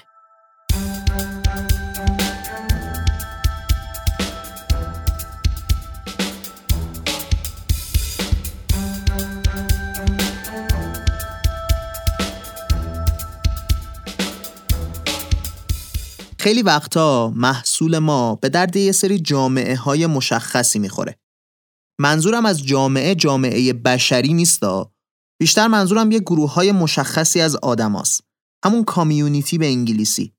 خیلی 16.38 16.62
وقتا 16.62 17.32
محصول 17.36 17.98
ما 17.98 18.34
به 18.34 18.48
درد 18.48 18.76
یه 18.76 18.92
سری 18.92 19.18
جامعه 19.18 19.76
های 19.76 20.06
مشخصی 20.06 20.78
می‌خوره. 20.78 21.16
منظورم 22.00 22.46
از 22.46 22.64
جامعه 22.64 23.14
جامعه 23.14 23.72
بشری 23.72 24.32
نیستا. 24.32 24.92
بیشتر 25.40 25.66
منظورم 25.66 26.10
یه 26.10 26.18
گروه 26.18 26.52
های 26.54 26.72
مشخصی 26.72 27.40
از 27.40 27.56
آدماست. 27.56 28.24
همون 28.64 28.84
کامیونیتی 28.84 29.58
به 29.58 29.66
انگلیسی. 29.66 30.32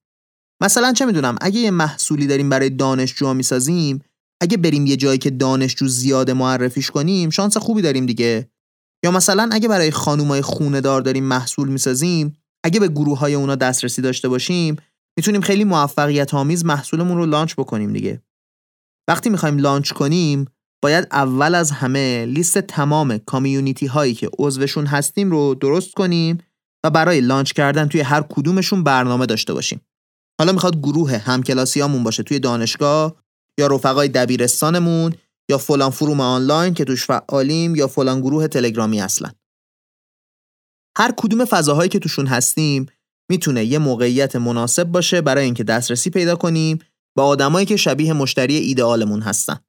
مثلا 0.62 0.94
چه 0.94 1.06
می‌دونم 1.06 1.36
اگه 1.42 1.60
یه 1.60 1.72
محصولی 1.72 2.28
داریم 2.28 2.50
برای 2.50 2.70
دانشجو 2.70 3.34
می‌سازیم 3.34 4.04
اگه 4.42 4.58
بریم 4.58 4.86
یه 4.86 4.96
جایی 4.96 5.18
که 5.18 5.30
دانشجو 5.30 5.88
زیاده 5.88 6.34
معرفیش 6.34 6.92
کنیم 6.92 7.30
شانس 7.30 7.58
خوبی 7.58 7.82
داریم 7.82 8.06
دیگه 8.06 8.52
یا 9.06 9.12
مثلا 9.12 9.50
اگه 9.52 9.68
برای 9.68 9.92
خانومای 9.92 10.42
خونه 10.42 10.82
دار 10.82 11.02
داریم 11.02 11.24
محصول 11.24 11.68
می‌سازیم 11.68 12.38
اگه 12.64 12.80
به 12.80 12.88
گروه 12.88 13.20
های 13.20 13.34
اونا 13.34 13.56
دسترسی 13.56 14.02
داشته 14.02 14.30
باشیم 14.30 14.76
می‌تونیم 15.18 15.42
خیلی 15.42 15.64
موفقیت 15.64 16.34
آمیز 16.34 16.66
محصولمون 16.66 17.18
رو 17.18 17.26
launch 17.25 17.54
بکنیم 17.56 17.94
دیگه 17.94 18.22
وقتی 19.10 19.30
می‌خوایم 19.30 19.58
launch 19.58 19.92
کنیم 19.92 20.46
باید 20.81 21.07
اول 21.12 21.55
از 21.55 21.72
همه 21.72 22.25
لیست 22.25 22.57
تمام 22.57 23.17
community 23.18 23.86
هایی 23.86 24.13
که 24.13 24.29
عضوشون 24.39 24.86
هستیم 24.86 25.31
رو 25.31 25.55
درست 25.55 25.93
کنیم 25.93 26.38
و 26.84 26.89
برای 26.89 27.22
launch 27.22 27.51
کردن 27.51 27.88
توی 27.88 28.01
هر 28.01 28.22
کدومشون 28.22 28.84
برنامه 28.84 29.25
داشته 29.25 29.53
باشیم 29.53 29.81
حالا 30.39 30.51
می‌خواد 30.51 30.77
گروه 30.77 31.17
همکلاسیامون 31.17 32.03
باشه 32.03 32.24
توی 32.24 32.39
دانشگاه 32.39 33.15
یا 33.60 33.67
رفقای 33.67 34.07
دبیرستانمون 34.07 35.13
یا 35.50 35.57
فلان 35.57 35.89
forum 35.89 36.20
آنلاین 36.19 36.74
که 36.74 36.86
توش 36.86 37.05
فعالیم 37.05 37.75
یا 37.75 37.88
فلان 37.88 38.22
گروه 38.22 38.48
تلگرامی 38.48 39.01
اصلا 39.01 39.31
هر 40.98 41.13
کدوم 41.17 41.46
فضاهایی 41.46 41.89
که 41.89 42.00
توشون 42.00 42.27
هستیم 42.27 42.86
می‌تونه 43.29 43.65
یه 43.65 43.79
موقعیت 43.79 44.36
مناسب 44.36 44.84
باشه 44.84 45.22
برای 45.22 45.46
اینکه 45.46 45.63
دسترسی 45.63 46.10
پیدا 46.10 46.36
کنیم 46.36 46.79
به 47.15 47.22
آدمایی 47.22 47.65
که 47.65 47.75
شبیه 47.77 48.13
مشتری 48.13 48.55
ایدئالمون 48.55 49.22
هستن. 49.22 49.60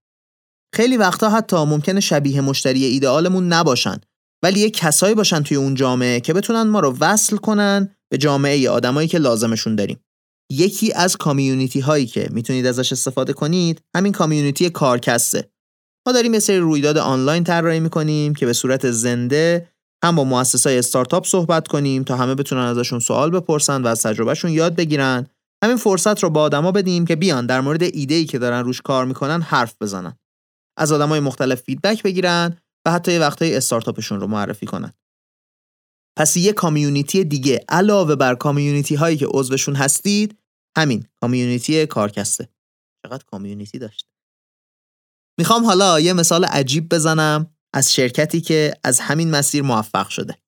خیلی 0.75 0.97
وقتا 0.97 1.31
حتی 1.31 1.57
ممکنه 1.57 2.01
شبیه 2.01 2.41
مشتری 2.41 2.85
ایدئالمون 2.85 3.49
نباشن 3.49 4.01
ولی 4.43 4.61
یه 4.61 4.71
کسایی 4.71 5.15
باشن 5.15 5.43
توی 5.43 5.57
اون 5.57 5.75
جامعه 5.75 6.21
که 6.21 6.33
بتونن 6.33 6.63
ما 6.63 6.81
رو 6.81 6.97
وصل 7.01 7.37
کنن 7.37 7.89
به 8.11 8.19
جامعه 8.19 8.71
آدمایی 8.71 9.09
که 9.09 9.19
لازمشون 9.19 9.77
داریم. 9.77 10.01
یکی 10.53 10.93
از 10.93 11.17
کامیونیتی 11.17 11.81
هایی 11.81 12.07
که 12.07 12.29
می‌تونید 12.31 12.67
ازش 12.67 12.93
استفاده 12.93 13.33
کنید 13.33 13.83
همین 13.97 14.13
کامیونیتی 14.13 14.71
کارکسته. 14.71 15.51
ما 16.07 16.13
داریم 16.13 16.35
یه 16.35 16.41
سری 16.41 16.59
رویداد 16.59 16.99
آنلاین 16.99 17.45
طراحی 17.45 17.81
می‌کنیم 17.81 18.35
که 18.35 18.47
به 18.47 18.53
صورت 18.53 18.91
زنده 18.91 19.69
هم 20.05 20.17
با 20.17 20.25
مؤسسای 20.25 20.79
استارتاپ 20.79 21.27
صحبت 21.27 21.69
کنیم 21.69 22.03
تا 22.03 22.17
همه 22.17 22.35
بتونن 22.35 22.63
ازشون 22.63 22.99
سوال 22.99 23.31
بپرسن 23.31 23.83
و 23.83 23.87
از 23.87 24.03
تجربهشون 24.03 24.51
یاد 24.51 24.77
بگیرن 24.77 25.27
همین 25.65 25.77
فرصت 25.77 26.23
رو 26.23 26.31
با 26.31 26.43
آدما 26.43 26.73
بدیم 26.73 27.05
که 27.05 27.17
بیان 27.17 27.47
در 27.47 27.61
مورد 27.61 27.83
ایده 27.83 28.25
که 28.25 28.39
دارن 28.39 28.65
روش 28.65 28.83
کار 28.83 29.05
می‌کنن 29.05 29.43
حرف 29.43 29.75
بزنن 29.81 30.17
از 30.79 30.93
آدمای 30.93 31.21
مختلف 31.21 31.61
فیدبک 31.61 32.03
بگیرن 32.03 32.57
و 32.87 32.93
حتی 32.93 33.13
یه 33.13 33.21
وقتای 33.21 33.57
استارتاپشون 33.57 34.21
رو 34.21 34.27
معرفی 34.27 34.67
کنن 34.67 34.93
پس 36.19 36.37
یه 36.37 36.53
کامیونیتی 36.53 37.25
دیگه 37.25 37.65
علاوه 37.69 38.15
بر 38.15 38.35
کامیونیتی 38.35 38.95
هایی 38.95 39.17
که 39.17 39.27
عضوشون 39.27 39.75
هستید 39.77 40.39
همین 40.77 41.07
کامیونیتی 41.21 41.87
کارکسته 41.87 42.49
چقدر 43.07 43.25
کامیونیتی 43.25 43.79
داشت 43.79 44.09
می‌خوام 45.39 45.65
حالا 45.65 46.01
یه 46.01 46.13
مثال 46.13 46.45
عجیب 46.45 46.89
بزنم 46.95 47.55
از 47.75 47.93
شرکتی 47.93 48.41
که 48.41 48.75
از 48.85 49.01
همین 49.01 49.31
مسیر 49.31 49.63
موفق 49.63 50.09
شده. 50.09 50.39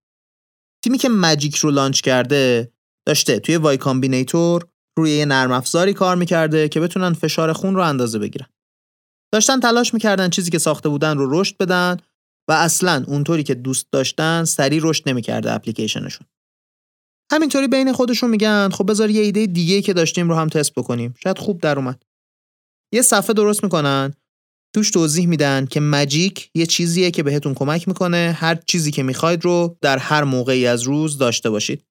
تیمی 0.85 0.99
که 0.99 1.09
Magic 1.09 1.57
رو 1.57 1.71
launch 1.71 2.01
کرده 2.01 2.73
داشته 3.07 3.39
توی 3.39 3.57
Y 3.57 3.77
Combinator 3.77 4.69
روی 4.99 5.11
یه 5.11 5.25
نرم 5.25 5.53
افزاری 5.53 5.95
کار 5.95 6.17
می‌کرده 6.17 6.69
که 6.69 6.81
بتونن 6.81 7.13
فشار 7.13 7.53
خون 7.53 7.75
رو 7.75 7.83
اندازه 7.83 8.19
بگیرن. 8.19 8.47
داشتن 9.33 9.61
تلاش 9.61 9.95
می‌کردن 9.95 10.31
چیزی 10.31 10.51
که 10.51 10.59
ساخته 10.59 10.89
بودن 10.89 11.19
رو 11.19 11.41
رشد 11.41 11.57
بدن 11.57 11.97
و 12.49 12.53
اصلا 12.53 13.05
اونطوری 13.07 13.43
که 13.43 13.55
دوست 13.55 13.87
داشتن 13.93 14.45
سریع 14.45 14.81
رشد 14.83 15.09
نمی‌کرده 15.09 15.53
اپلیکیشنشون. 15.53 16.27
همینطوری 17.33 17.69
بین 17.69 17.93
خودشون 17.93 18.31
میگن 18.31 18.69
خب 18.73 18.91
بذار 18.91 19.11
یه 19.11 19.23
ایده 19.23 19.47
دیگه 19.47 19.83
که 19.83 19.93
داشتیم 19.93 20.29
رو 20.29 20.35
هم 20.35 20.49
تست 20.49 20.75
بکنیم. 20.75 21.15
شاید 21.23 21.39
خوب 21.39 21.61
در 21.61 21.79
اومد. 21.79 22.03
یه 22.93 23.03
صفحه 23.03 23.35
درست 23.35 23.65
می‌کنن 23.65 24.15
توش 24.75 24.91
توضیح 24.91 25.27
میدن 25.27 25.67
که 25.67 25.81
مجیک 25.81 26.51
یه 26.55 26.67
چیزیه 26.67 27.11
که 27.11 27.23
بهتون 27.23 27.55
کمک 27.55 27.89
می‌کنه 27.89 28.37
هر 28.39 28.55
چیزی 28.55 28.91
که 28.91 29.03
می‌خواید 29.03 29.45
رو 29.45 29.77
در 29.81 29.99
هر 29.99 30.25
موقعی 30.25 30.67
از 30.67 30.83
روز 30.83 31.19
داشته 31.19 31.51
باشید. 31.51 31.85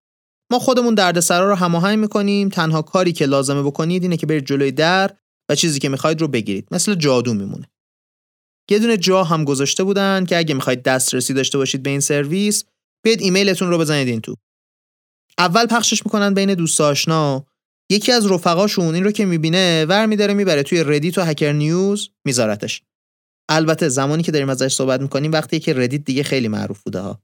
ما 0.51 0.60
خودمون 0.60 0.96
دردسرا 0.96 1.50
رو 1.50 1.55
هماهنگ 1.55 2.00
می‌کنیم 2.00 2.50
تنها 2.50 2.81
کاری 2.81 3.12
که 3.12 3.25
لازمه 3.25 3.63
بکنید 3.63 4.03
اینه 4.03 4.17
که 4.17 4.25
برید 4.25 4.46
جلوی 4.46 4.72
در 4.72 5.12
و 5.50 5.56
چیزی 5.56 5.79
که 5.79 5.89
می‌خواید 5.89 6.22
رو 6.22 6.27
بگیرید 6.27 6.68
مثل 6.72 6.96
جادو 6.96 7.34
میمونه. 7.34 7.70
یه 8.72 8.79
دونه 8.79 8.98
جا 8.98 9.24
هم 9.24 9.44
گذاشته 9.44 9.84
بودن 9.84 10.25
که 10.25 10.38
اگه 10.38 10.56
می‌خواید 10.56 10.84
دسترسی 10.84 11.34
داشته 11.34 11.58
باشید 11.58 11.84
به 11.84 11.89
این 11.89 12.00
سرویس 12.00 12.63
بیاید 13.03 13.22
ایمیلتون 13.22 13.70
رو 13.70 13.77
بزنید 13.77 14.08
این 14.08 14.22
تو. 14.22 14.36
اول 15.38 15.65
پخشش 15.65 16.06
می‌کنن 16.06 16.34
بین 16.34 16.53
دوست 16.53 16.82
آشنا 16.82 17.46
یکی 17.91 18.12
از 18.12 18.32
رفقاشون 18.32 18.96
این 18.96 19.03
رو 19.03 19.12
که 19.12 19.25
می‌بینه 19.25 19.86
ور 19.86 20.06
میداره 20.06 20.34
می‌بره 20.34 20.63
توی 20.63 20.84
Reddit 20.84 21.17
و 21.18 21.22
Hacker 21.22 21.51
News 21.51 22.10
میذارتش 22.25 22.82
البته 23.50 23.89
زمانی 23.89 24.24
که 24.24 24.32
داریم 24.32 24.50
ازش 24.50 24.74
صحبت 24.74 25.01
می‌کنیم 25.01 25.32
وقتی 25.32 25.60
که 25.60 25.74
Reddit 25.74 26.05
دیگه 26.06 26.24
خیلی 26.24 26.48
معروف 26.48 26.84
بوده 26.84 27.00
ها 27.00 27.22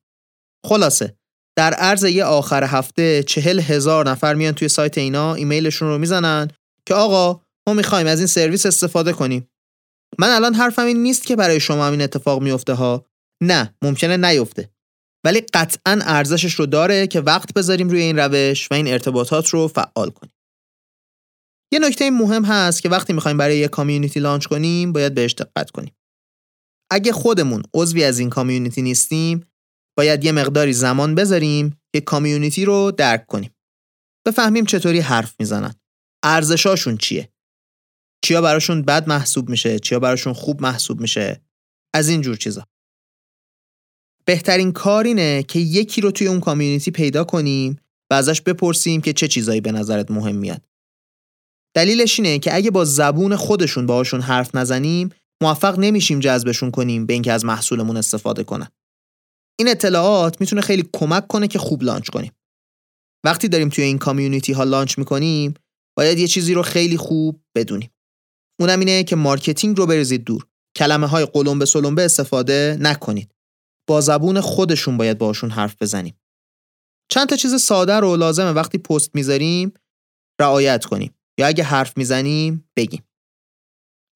خلاصه 0.65 1.17
در 1.58 1.74
عرض 1.74 2.03
یه 2.03 2.24
آخر 2.24 2.63
هفته 2.63 3.24
چهل 3.24 3.60
هزار 3.60 4.10
نفر 4.10 4.34
میان 4.34 4.53
توی 4.53 4.67
سایت 4.67 4.98
اینا 4.98 5.36
ایمیلشون 5.36 5.88
رو 5.88 5.98
می‌زنن 5.98 6.48
که 6.86 6.94
آقا 6.94 7.44
ما 7.67 7.74
می‌خوایم 7.74 8.07
از 8.07 8.19
این 8.19 8.27
سرویس 8.27 8.65
استفاده 8.65 9.13
کنیم 9.13 9.50
من 10.19 10.29
الان 10.29 10.53
حرفم 10.53 10.86
این 10.86 11.03
نیست 11.03 11.24
که 11.24 11.36
برای 11.36 11.60
شما 11.60 11.88
این 11.88 12.01
اتفاق 12.01 12.41
میفته 12.41 12.74
ها 12.74 13.05
نه 13.43 13.75
ممکنه 13.81 14.17
نیفته 14.17 14.69
ولی 15.25 15.41
قطعا 15.41 16.00
ارزشش 16.01 16.53
رو 16.53 16.65
داره 16.65 17.07
که 17.07 17.22
وقت 17.22 17.53
بذاریم 17.53 17.89
روی 17.89 18.01
این 18.01 18.19
روش 18.19 18.72
و 18.72 18.74
این 18.74 18.88
ارتباطات 18.88 19.50
رو 19.50 19.67
فعال 19.67 20.10
کنیم 20.10 20.34
یه 21.74 21.79
نکته 21.79 22.12
مهم 22.12 22.45
هست 22.45 22.81
که 22.81 22.89
وقتی 22.89 23.13
می‌خوایم 23.13 23.38
برای 23.38 23.57
یه 23.57 23.67
کامیونیتی 23.67 24.19
لانچ 24.19 24.45
کنیم 24.45 24.93
باید 24.93 25.13
بهش 25.13 25.34
دقت 25.34 25.72
کنیم. 25.72 25.95
اگه 26.91 27.12
خودمون 27.12 27.63
عضوی 27.74 28.03
از 28.03 28.19
این 28.19 28.29
کامیونیتی 28.29 28.81
نیستیم 28.81 29.45
باید 29.98 30.24
یه 30.24 30.31
مقداری 30.31 30.74
زمان 30.74 31.15
بذاریم 31.15 31.79
که 31.95 32.01
کامیونیتی 32.01 32.65
رو 32.65 32.91
درک 32.91 33.25
کنیم. 33.27 33.55
بفهمیم 34.27 34.65
چطوری 34.65 35.00
حرف 35.00 35.36
می‌زنن. 35.39 35.75
ارزشاشون 36.24 36.98
چیه؟ 36.98 37.35
چیا 38.25 38.41
براشون 38.41 38.82
بد 38.82 39.08
محسوب 39.08 39.50
میشه 39.50 39.79
چیا 39.79 40.00
براشون 40.00 40.34
خوب 40.34 40.62
محسوب 40.62 41.01
میشه. 41.01 41.41
از 41.94 42.10
این 42.10 42.22
جور 42.22 42.36
چیزا. 42.36 42.67
بهترین 44.25 44.72
کار 44.72 45.03
اینه 45.03 45.44
که 45.44 45.60
یکی 45.60 46.01
رو 46.01 46.12
توی 46.12 46.27
اون 46.27 46.39
کامیونیتی 46.39 46.91
پیدا 46.91 47.24
کنیم 47.24 47.79
و 48.12 48.13
ازش 48.13 48.41
بپرسیم 48.41 49.01
که 49.01 49.13
چه 49.13 49.27
چیزایی 49.27 49.62
به 49.62 49.72
نظرت 49.72 50.12
مهم 50.12 50.36
میاد. 50.36 50.62
دلیلش 51.75 52.20
اینه 52.20 52.39
که 52.39 52.55
اگه 52.55 52.72
با 52.72 52.86
زبون 52.86 53.36
خودشون 53.36 53.86
باهاشون 53.86 54.22
حرف 54.22 54.55
نزنیم 54.55 55.10
موفق 55.41 55.79
نمیشیم 55.79 56.20
جذبشون 56.20 56.72
کنیم 56.72 57.05
به 57.05 57.13
اینکه 57.13 57.32
از 57.32 57.46
محصولمون 57.46 57.98
استفاده 57.98 58.44
کنن. 58.44 58.67
این 59.60 59.70
اطلاعات 59.70 60.41
می‌تونه 60.41 60.62
خیلی 60.62 60.89
کمک 60.94 61.27
کنه 61.27 61.48
که 61.48 61.60
خوب 61.60 61.84
launch 61.84 62.10
کنیم. 62.10 62.32
وقتی 63.25 63.48
داریم 63.48 63.70
توی 63.70 63.84
این 63.84 63.98
community 63.98 64.53
ها 64.53 64.63
launch 64.63 64.98
می‌کنیم 64.98 65.53
باید 65.98 66.20
یه 66.20 66.27
چیزی 66.27 66.53
رو 66.53 66.62
خیلی 66.62 66.98
خوب 66.98 67.41
بدونیم. 67.55 67.89
اونم 68.59 68.79
اینه 68.79 69.03
که 69.03 69.15
marketing 69.15 69.77
رو 69.77 69.85
بریزید 69.85 70.24
دور. 70.24 70.47
کلمه 70.77 71.07
های 71.07 71.25
قلمبه 71.25 71.65
سلمبه 71.65 72.05
استفاده 72.05 72.77
نکنید. 72.79 73.31
با 73.89 74.01
زبون 74.01 74.41
خودشون 74.41 74.97
باید 74.97 75.17
باشون 75.17 75.50
حرف 75.50 75.75
بزنیم. 75.81 76.19
چند 77.12 77.29
تا 77.29 77.35
چیز 77.35 77.62
ساده 77.62 77.93
رو 77.93 78.15
لازمه 78.15 78.51
وقتی 78.51 78.77
پست 78.77 79.15
می‌ذاریم 79.15 79.74
رعایت 80.41 80.85
کنیم. 80.85 81.15
یا 81.39 81.47
اگه 81.47 81.63
حرف 81.63 81.97
می‌زنیم 81.97 82.69
بگیم. 82.75 83.03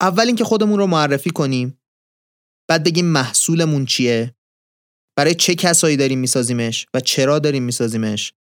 اول 0.00 0.26
اینکه 0.26 0.44
خودمون 0.44 0.78
رو 0.78 0.86
معرفی 0.86 1.30
کنیم. 1.30 1.80
بعد 2.68 2.84
بگیم 2.84 3.06
محصولمون 3.06 3.84
چیه؟ 3.84 4.34
برای 5.16 5.34
چه 5.34 5.54
کسایی 5.54 5.96
داریم 5.96 6.18
میسازیمش 6.18 6.86
و 6.94 7.00
چرا 7.00 7.38
داریم 7.38 7.62
میسازیمش؟ 7.62 8.32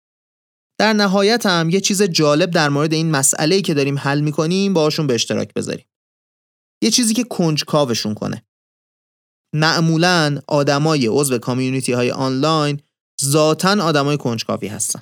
در 0.80 0.94
نهایت 0.94 1.46
هم 1.46 1.70
یه 1.70 1.82
چیز 1.82 2.04
جالب 2.04 2.52
در 2.52 2.70
مورد 2.70 2.94
این 2.94 3.12
مسئله 3.12 3.62
که 3.62 3.74
داریم 3.74 3.98
حل 3.98 4.22
می‌کنیم 4.22 4.74
باشون 4.74 5.08
به 5.08 5.14
اشتراک 5.14 5.54
بذاریم. 5.54 5.86
یه 6.82 6.92
چیزی 6.92 7.14
که 7.14 7.24
کنجکاوشون 7.24 8.14
کنه. 8.14 8.46
معمولا 9.56 10.40
آدمای 10.48 11.08
عضو 11.08 11.38
community 11.38 11.94
های 11.94 12.12
آنلاین 12.12 12.82
ذاتا 13.24 13.84
آدمای 13.84 14.18
کنجکاوی 14.18 14.68
هستن. 14.68 15.02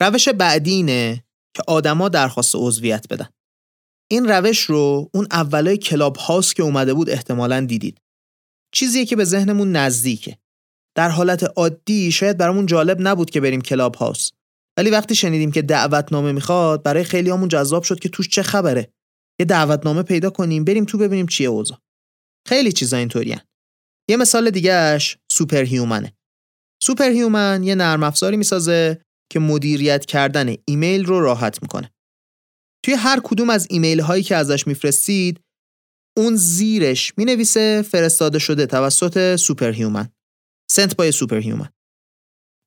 روش 0.00 0.28
بعدی 0.28 0.70
اینه 0.70 1.24
که 1.56 1.62
آدما 1.68 2.08
درخواست 2.08 2.54
عضویت 2.54 3.06
بدن. 3.10 3.28
این 4.10 4.28
روش 4.28 4.60
رو 4.60 5.10
اون 5.14 5.26
اولای 5.30 5.76
Clubhouse 5.76 6.54
که 6.54 6.62
اومده 6.62 6.94
بود 6.94 7.10
احتمالا 7.10 7.60
دیدید. 7.60 8.00
چیزیه 8.74 9.06
که 9.06 9.16
به 9.16 9.24
ذهنمون 9.24 9.72
نزدیکه. 9.72 10.38
در 10.96 11.08
حالت 11.08 11.42
عادی 11.42 12.12
شاید 12.12 12.38
برامون 12.38 12.66
جالب 12.66 12.96
نبود 13.00 13.30
که 13.30 13.40
بریم 13.40 13.60
Clubhouse 13.60 14.30
ولی 14.76 14.90
وقتی 14.90 15.14
شنیدیم 15.14 15.52
که 15.52 15.62
دعوتنامه 15.62 16.32
می‌خواد 16.32 16.82
برای 16.82 17.04
خیلی 17.04 17.30
همون 17.30 17.48
جذاب 17.48 17.82
شد 17.82 17.98
که 17.98 18.08
توش 18.08 18.28
چه 18.28 18.42
خبره. 18.42 18.92
یه 19.40 19.46
دعوتنامه 19.46 20.02
پیدا 20.02 20.30
کنیم 20.30 20.64
بریم 20.64 20.84
تو 20.84 20.98
ببینیم 20.98 21.26
چیه 21.26 21.48
اوضاع. 21.48 21.78
خیلی 22.48 22.72
چیزا 22.72 22.96
اینطورین 22.96 23.40
یه 24.10 24.16
مثال 24.16 24.50
دیگهش 24.50 25.18
Superhuman 25.32 25.62
ه 25.62 26.16
Superhuman 26.82 27.62
یه 27.62 27.74
نرم 27.74 28.02
افزاری 28.02 28.36
می‌سازه 28.36 29.02
که 29.32 29.38
مدیریت 29.38 30.06
کردن 30.06 30.54
ایمیل 30.64 31.04
رو 31.04 31.20
راحت 31.20 31.62
می‌کنه. 31.62 31.92
توی 32.84 32.94
هر 32.94 33.20
کدوم 33.24 33.50
از 33.50 33.66
ایمیل 33.70 34.00
هایی 34.00 34.22
که 34.22 34.36
ازش 34.36 34.66
میفرستید 34.66 35.40
اون 36.16 36.36
زیرش 36.36 37.12
می‌نویسه 37.16 37.82
فرستاده 37.82 38.38
شده 38.38 38.66
توسط 38.66 39.36
Superhuman 39.36 40.08
sent 40.70 40.96
by 40.96 41.12
Superhuman 41.12 41.68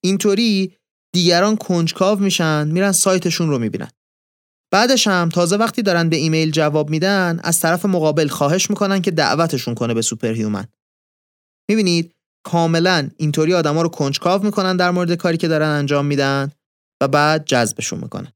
اینطوری 0.03 0.77
دیگران 1.13 1.57
کنجکاو 1.57 2.19
میشن 2.19 2.67
میرن 2.67 2.91
سایتشون 2.91 3.49
رو 3.49 3.59
می‌بینن. 3.59 3.89
بعدش 4.71 5.07
هم 5.07 5.29
تازه 5.29 5.55
وقتی 5.55 5.81
دارن 5.81 6.09
به 6.09 6.15
ایمیل 6.15 6.51
جواب 6.51 6.89
میدن 6.89 7.39
از 7.43 7.59
طرف 7.59 7.85
مقابل 7.85 8.27
خواهش 8.27 8.69
می‌کنن 8.69 9.01
که 9.01 9.11
دعوتشون 9.11 9.75
کنه 9.75 9.93
به 9.93 10.01
Superhuman 10.01 10.67
می‌بینید؟ 11.69 12.15
کاملا 12.43 13.09
اینطوری 13.17 13.53
آدما 13.53 13.81
رو 13.81 13.89
کنجکاو 13.89 14.43
می‌کنن 14.43 14.77
در 14.77 14.91
مورد 14.91 15.13
کاری 15.13 15.37
که 15.37 15.47
دارن 15.47 15.67
انجام 15.67 16.05
میدن 16.05 16.51
و 17.01 17.07
بعد 17.07 17.45
جذبشون 17.45 17.99
می‌کنن. 17.99 18.31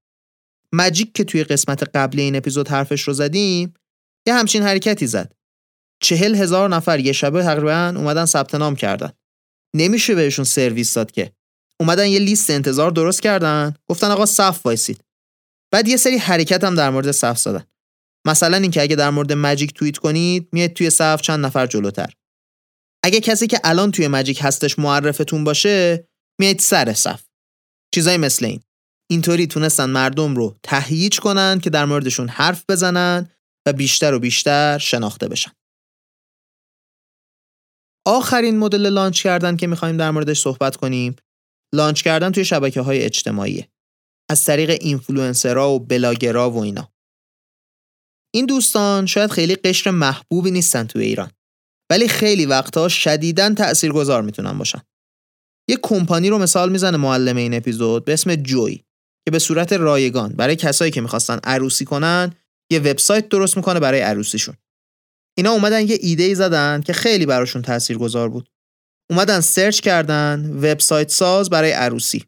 Magic 0.73 1.13
که 1.13 1.23
توی 1.23 1.43
قسمت 1.43 1.83
قبلی 1.97 2.21
این 2.21 2.35
اپیزود 2.35 2.67
حرفش 2.67 3.01
رو 3.01 3.13
زدیم 3.13 3.73
یه 4.27 4.33
همچین 4.33 4.63
حرکتی 4.63 5.07
زد. 5.07 5.33
چهل 6.01 6.35
هزار 6.35 6.69
نفر 6.69 6.99
یه 6.99 7.11
شبه 7.11 7.43
تقریبا 7.43 7.93
اومدن 7.97 8.25
ثبت 8.25 8.55
نام 8.55 8.75
کردن. 8.75 9.11
نمیشه 9.75 10.15
بهشون 10.15 10.45
سرویس 10.45 10.93
داد 10.93 11.11
که. 11.11 11.31
اومدن 11.79 12.07
یه 12.07 12.19
لیست 12.19 12.49
انتظار 12.49 12.91
درست 12.91 13.21
کردن. 13.21 13.75
گفتن 13.89 14.11
آقا 14.11 14.25
صف 14.25 14.65
وایسید. 14.65 15.03
بعد 15.73 15.87
یه 15.87 15.97
سری 15.97 16.17
حرکت 16.17 16.63
هم 16.63 16.75
در 16.75 16.89
مورد 16.89 17.11
صف 17.11 17.37
زدن. 17.37 17.65
مثلا 18.27 18.57
اینکه 18.57 18.81
اگه 18.81 18.95
در 18.95 19.09
مورد 19.09 19.33
مجیک 19.33 19.73
توییت 19.73 19.97
کنید 19.97 20.49
میاد 20.51 20.69
توی 20.69 20.89
صف 20.89 21.21
چند 21.21 21.45
نفر 21.45 21.67
جلوتر. 21.67 22.13
اگه 23.03 23.19
کسی 23.19 23.47
که 23.47 23.59
الان 23.63 23.91
توی 23.91 24.07
مجیک 24.07 24.39
هستش 24.41 24.79
معرفتون 24.79 25.43
باشه 25.43 26.07
میاد 26.39 26.59
سر 26.59 26.93
صف. 26.93 27.23
چیزایی 27.93 28.17
مثل 28.17 28.45
این. 28.45 28.61
اینطوری 29.11 29.47
تونستن 29.47 29.89
مردم 29.89 30.35
رو 30.35 30.59
تهییج 30.63 31.19
کنن 31.19 31.59
که 31.59 31.69
در 31.69 31.85
موردشون 31.85 32.29
حرف 32.29 32.65
بزنن 32.69 33.29
و 33.67 33.73
بیشتر 33.73 34.13
و 34.13 34.19
بیشتر 34.19 34.77
شناخته 34.77 35.27
بشن. 35.27 35.51
آخرین 38.07 38.57
مدل 38.57 38.89
launch 38.89 39.23
کردن 39.23 39.57
که 39.57 39.67
می‌خوایم 39.67 39.97
در 39.97 40.11
موردش 40.11 40.41
صحبت 40.41 40.75
کنیم 40.75 41.15
launch 41.73 42.03
کردن 42.03 42.31
توی 42.31 42.45
شبکه 42.45 42.81
های 42.81 43.01
اجتماعی 43.01 43.72
از 44.29 44.45
طریق 44.45 44.69
اینفلوئنسرها 44.69 45.71
و 45.71 45.79
بلاگرا 45.79 46.51
و 46.51 46.57
اینا. 46.57 46.93
این 48.35 48.45
دوستان 48.45 49.05
شاید 49.05 49.31
خیلی 49.31 49.55
قشر 49.55 49.91
محبوبی 49.91 50.51
نیستن 50.51 50.87
توی 50.87 51.05
ایران 51.05 51.31
ولی 51.91 52.07
خیلی 52.07 52.45
وقتها 52.45 52.87
شدیداً 52.87 53.53
تاثیرگذار 53.53 54.21
می‌تونن 54.21 54.57
باشن. 54.57 54.81
یه 55.69 55.77
کمپانی 55.83 56.29
رو 56.29 56.37
مثال 56.37 56.71
می‌زنه 56.71 56.97
معلم 56.97 57.37
این 57.37 57.53
اپیزود 57.53 58.05
به 58.05 58.13
اسم 58.13 58.35
Joy 58.35 58.83
که 59.25 59.31
به 59.31 59.39
صورت 59.39 59.73
رایگان 59.73 60.33
برای 60.33 60.55
کسایی 60.55 60.91
که 60.91 61.01
می‌خواستن 61.01 61.39
عروسی 61.43 61.85
کنن 61.85 62.35
یه 62.71 62.79
وبسایت 62.79 63.29
درست 63.29 63.57
می‌کنه 63.57 63.79
برای 63.79 64.01
عروسیشون. 64.01 64.55
اینا 65.37 65.51
اومدن 65.51 65.87
یه 65.87 65.97
ایده 66.01 66.23
ای 66.23 66.35
زدن 66.35 66.81
که 66.81 66.93
خیلی 66.93 67.25
براشون 67.25 67.61
تاثیرگذار 67.61 68.29
بود. 68.29 68.49
اومدن 69.09 69.39
search 69.39 69.79
کردن 69.79 70.51
وبسایت 70.57 71.09
ساز 71.09 71.49
برای 71.49 71.71
عروسی. 71.71 72.25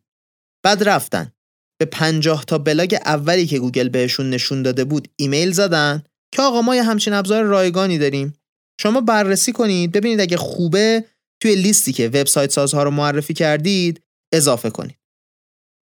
بعد 0.63 0.89
رفتن. 0.89 1.31
به 1.79 1.85
50 1.85 2.45
تا 2.45 2.57
بلاگ 2.57 2.97
اولی 3.05 3.47
که 3.47 3.59
گوگل 3.59 3.89
بهشون 3.89 4.29
نشون 4.29 4.61
داده 4.61 4.83
بود 4.83 5.07
ایمیل 5.15 5.51
زدن 5.51 6.03
که 6.35 6.41
آقا 6.41 6.61
ما 6.61 6.75
یه 6.75 6.83
همچین 6.83 7.13
ابزار 7.13 7.43
رایگانی 7.43 7.97
داریم. 7.97 8.33
شما 8.81 9.01
بررسی 9.01 9.51
کنید 9.51 9.91
ببینید 9.91 10.21
اگه 10.21 10.37
خوبه 10.37 11.05
توی 11.41 11.55
لیستی 11.55 11.93
که 11.93 12.07
وبسایت 12.07 12.51
سازها 12.51 12.83
رو 12.83 12.91
معرفی 12.91 13.33
کردید 13.33 14.01
اضافه 14.33 14.69
کنید. 14.69 14.97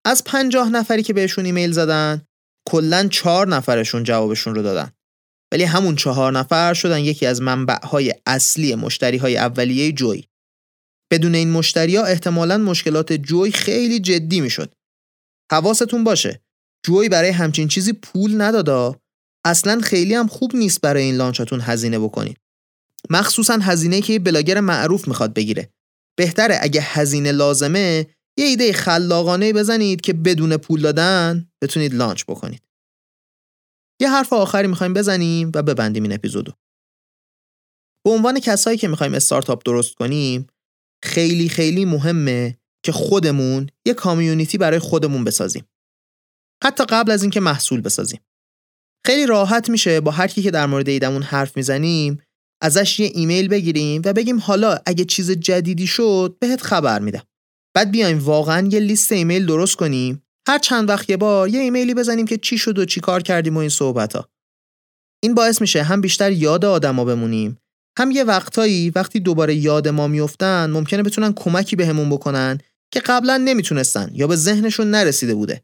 از 0.06 0.24
50 0.24 0.70
نفری 0.70 1.04
که 1.04 1.14
بهشون 1.14 1.46
ایمیل 1.46 1.72
زدن 1.72 2.22
کلا 2.70 3.08
چهار 3.08 3.48
نفرشون 3.48 4.04
جوابشون 4.04 4.56
رو 4.56 4.62
دادن. 4.62 4.92
ولی 5.54 5.64
همون 5.64 5.96
چهار 5.96 6.32
نفر 6.32 6.74
شدن 6.74 7.00
یکی 7.00 7.26
از 7.26 7.42
منبعهای 7.42 8.14
اصلی 8.26 8.76
مشتری 8.76 9.18
های 9.18 9.38
اولیه 9.38 9.92
جوی. 9.92 10.24
بدون 11.12 11.36
این 11.36 11.52
مشتری 11.52 11.96
ها 11.96 12.04
احتمالا 12.04 12.58
مشکلات 12.58 13.14
جوی 13.14 13.52
خیلی 13.52 14.00
جدی 14.00 14.42
می‌شد. 14.42 14.74
حواستون 15.52 16.04
باشه. 16.04 16.42
جوی 16.86 17.10
برای 17.10 17.30
همچین 17.30 17.68
چیزی 17.68 17.94
پول 17.94 18.42
ندادا 18.42 19.02
اصلا 19.46 19.82
خیلی 19.84 20.16
هم 20.16 20.28
خوب 20.28 20.56
نیست 20.56 20.82
برای 20.82 21.04
این 21.04 21.16
لانچاتون 21.16 21.62
هزینه 21.62 22.00
بکنید 22.00 22.38
مخصوصا 23.10 23.58
هزینه 23.62 24.02
که 24.02 24.14
یه 24.14 24.20
بلاگر 24.20 24.60
معروف 24.60 25.08
می‌خواد 25.08 25.34
بگیره. 25.34 25.74
بهتره 26.18 26.58
اگه 26.62 26.82
هزینه 26.82 27.32
لازمه 27.32 28.08
یه 28.38 28.46
ایده 28.46 28.74
خلاقانه 28.74 29.54
بزنید 29.54 30.02
که 30.02 30.14
بدون 30.14 30.58
پول 30.58 30.82
دادن 30.82 31.52
بتونید 31.62 31.94
لانچ 31.94 32.24
بکنید. 32.24 32.64
یه 34.02 34.10
حرف 34.10 34.34
آخری 34.34 34.68
می‌خوایم 34.68 34.94
بزنیم 34.94 35.52
و 35.56 35.64
ببندیم 35.64 36.04
این 36.04 36.14
اپیزودو 36.14 36.52
به 38.06 38.12
عنوان 38.12 38.40
کسایی 38.40 38.78
که 38.78 38.88
می‌خوایم 38.88 39.14
استارتاپ 39.14 39.62
درست 39.66 39.96
کنیم 39.96 40.48
خیلی 41.04 41.50
خیلی 41.50 41.86
مهمه 41.86 42.58
که 42.86 42.92
خودمون 42.92 43.70
یه 43.86 43.94
کامیونیتی 43.94 44.58
برای 44.58 44.80
خودمون 44.80 45.24
بسازیم. 45.24 45.66
حتی 46.64 46.86
قبل 46.86 47.12
از 47.12 47.22
اینکه 47.22 47.40
محصول 47.40 47.82
بسازیم. 47.82 48.20
خیلی 49.06 49.26
راحت 49.26 49.70
میشه 49.70 50.00
با 50.00 50.12
هر 50.12 50.28
کی 50.28 50.42
که 50.42 50.52
در 50.52 50.66
مورد 50.66 50.90
ایدمون 50.90 51.22
حرف 51.22 51.58
می‌زنیم 51.58 52.22
ازش 52.62 53.00
یه 53.00 53.12
ایمیل 53.14 53.48
بگیریم 53.48 54.02
و 54.06 54.14
بگیم 54.14 54.40
حالا 54.40 54.78
اگه 54.86 55.06
چیز 55.06 55.32
جدیدی 55.32 55.88
شد 55.88 56.38
بهت 56.40 56.62
خبر 56.62 57.00
میدم. 57.00 57.24
بعد 57.76 57.92
بیایم 57.92 58.20
واقعا 58.20 58.68
یه 58.68 58.80
لیست 58.80 59.12
ایمیل 59.12 59.46
درست 59.46 59.76
کنیم. 59.76 60.24
هر 60.48 60.58
چند 60.58 60.90
وقت 60.90 61.10
یه 61.10 61.18
بار 61.18 61.50
یه 61.50 61.60
ایمیلی 61.60 61.94
بزنیم 61.94 62.26
که 62.26 62.38
چی 62.38 62.58
شد 62.58 62.80
و 62.80 62.86
چی 62.86 63.00
کار 63.00 63.22
کردیم 63.22 63.56
و 63.56 63.60
این 63.60 63.70
صحبت 63.70 64.16
ها. 64.16 64.30
این 65.24 65.34
باعث 65.34 65.62
میشه 65.62 65.84
هم 65.84 66.02
بیشتر 66.02 66.32
یاد 66.32 66.66
آدما 66.66 67.06
بمونیم 67.06 67.58
هم 68.00 68.12
یه 68.12 68.24
وقتایی 68.24 68.90
وقتی 68.90 69.20
دوباره 69.20 69.56
یاد 69.56 69.88
ما 69.88 70.08
میفتن 70.08 70.70
ممکنه 70.70 71.04
بتونن 71.04 71.34
کمکی 71.34 71.76
بهمون 71.76 72.10
بکنن 72.10 72.58
که 72.92 73.00
قبلا 73.00 73.38
نمی‌تونستن 73.38 74.10
یا 74.14 74.28
به 74.28 74.36
ذهنشون 74.36 74.92
نرسیده 74.92 75.36
بوده. 75.36 75.64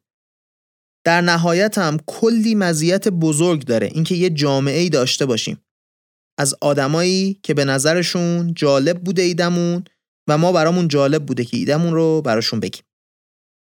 در 1.05 1.21
نهایت 1.21 1.77
هم 1.77 1.97
کلی 2.05 2.55
مزیت 2.55 3.07
بزرگ 3.07 3.65
داره 3.65 3.87
اینکه 3.87 4.15
یه 4.15 4.29
جامعه 4.29 4.79
ای 4.79 4.89
داشته 4.89 5.25
باشیم. 5.25 5.61
از 6.39 6.55
آدمایی 6.61 7.39
که 7.43 7.53
به 7.53 7.65
نظرشون 7.65 8.53
جالب 8.53 9.03
بوده 9.03 9.21
ایدمون 9.21 9.83
و 10.29 10.37
ما 10.37 10.51
برامون 10.51 10.87
جالب 10.87 11.25
بوده 11.25 11.45
که 11.45 11.57
ایدمون 11.57 11.93
رو 11.93 12.21
براشون 12.21 12.59
بگیم. 12.59 12.83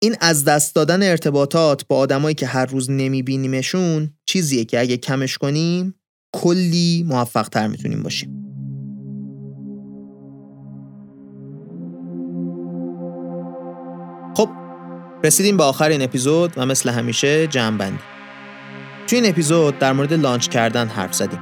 این 0.01 0.15
از 0.21 0.43
دست 0.43 0.75
دادن 0.75 1.03
ارتباطات 1.03 1.87
با 1.87 1.97
آدمایی 1.97 2.35
که 2.35 2.47
هر 2.47 2.65
روز 2.65 2.91
نمیبینیمشون 2.91 4.13
چیزیه 4.25 4.65
که 4.65 4.79
اگه 4.79 4.97
کمش 4.97 5.37
کنیم 5.37 5.95
کلی 6.35 7.03
موفق 7.07 7.49
تر 7.49 7.67
می‌تونیم 7.67 8.03
باشیم. 8.03 8.42
خب 14.33 14.49
رسیدیم 15.23 15.57
به 15.57 15.63
آخر 15.63 15.89
این 15.89 16.01
اپیزود 16.01 16.53
و 16.57 16.65
مثل 16.65 16.89
همیشه 16.89 17.47
جمع 17.47 17.77
بندی 17.77 17.99
توی 19.07 19.19
این 19.19 19.29
اپیزود 19.29 19.79
در 19.79 19.93
مورد 19.93 20.13
لانچ 20.13 20.47
کردن 20.47 20.87
حرف 20.87 21.13
زدیم. 21.13 21.39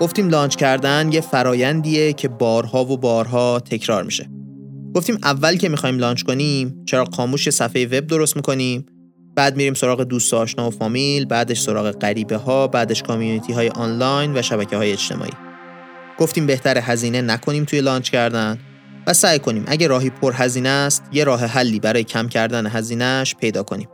گفتیم 0.00 0.28
launch 0.28 0.56
کردن 0.56 1.12
یه 1.12 1.20
فرایندیه 1.20 2.12
که 2.12 2.28
بارها 2.28 2.84
و 2.84 2.96
بارها 2.96 3.60
تکرار 3.60 4.02
میشه. 4.02 4.28
گفتیم 4.94 5.18
اول 5.22 5.56
که 5.56 5.68
می‌خوایم 5.68 5.98
launch 5.98 6.22
کنیم 6.22 6.84
چراغ 6.86 7.04
خاموش 7.04 7.50
صفحه 7.50 7.86
وب 7.86 8.06
درست 8.06 8.36
می‌کنیم 8.36 8.86
بعد 9.36 9.56
میریم 9.56 9.74
سراغ 9.74 10.02
دوست 10.02 10.34
آشنا 10.34 10.68
و 10.68 10.70
فامیل 10.70 11.24
بعدش 11.24 11.60
سراغ 11.60 11.90
غریبه 11.90 12.36
ها 12.36 12.66
بعدش 12.66 13.02
community 13.02 13.52
های 13.52 13.68
آنلاین 13.68 14.38
و 14.38 14.42
شبکه 14.42 14.76
های 14.76 14.92
اجتماعی. 14.92 15.32
گفتیم 16.18 16.46
بهتر 16.46 16.78
هزینه 16.78 17.22
نکنیم 17.22 17.64
توی 17.64 17.80
launch 17.80 18.10
کردن. 18.10 18.58
و 19.06 19.12
سعی 19.12 19.38
کنیم 19.38 19.64
اگه 19.66 19.86
راهی 19.86 20.10
پر 20.10 20.32
هزینه 20.36 20.68
است 20.68 21.04
یه 21.12 21.24
راه 21.24 21.44
حلی 21.44 21.80
برای 21.80 22.04
کم 22.04 22.28
کردن 22.28 22.66
هزینهش 22.66 23.34
پیدا 23.34 23.62
کنیم. 23.62 23.88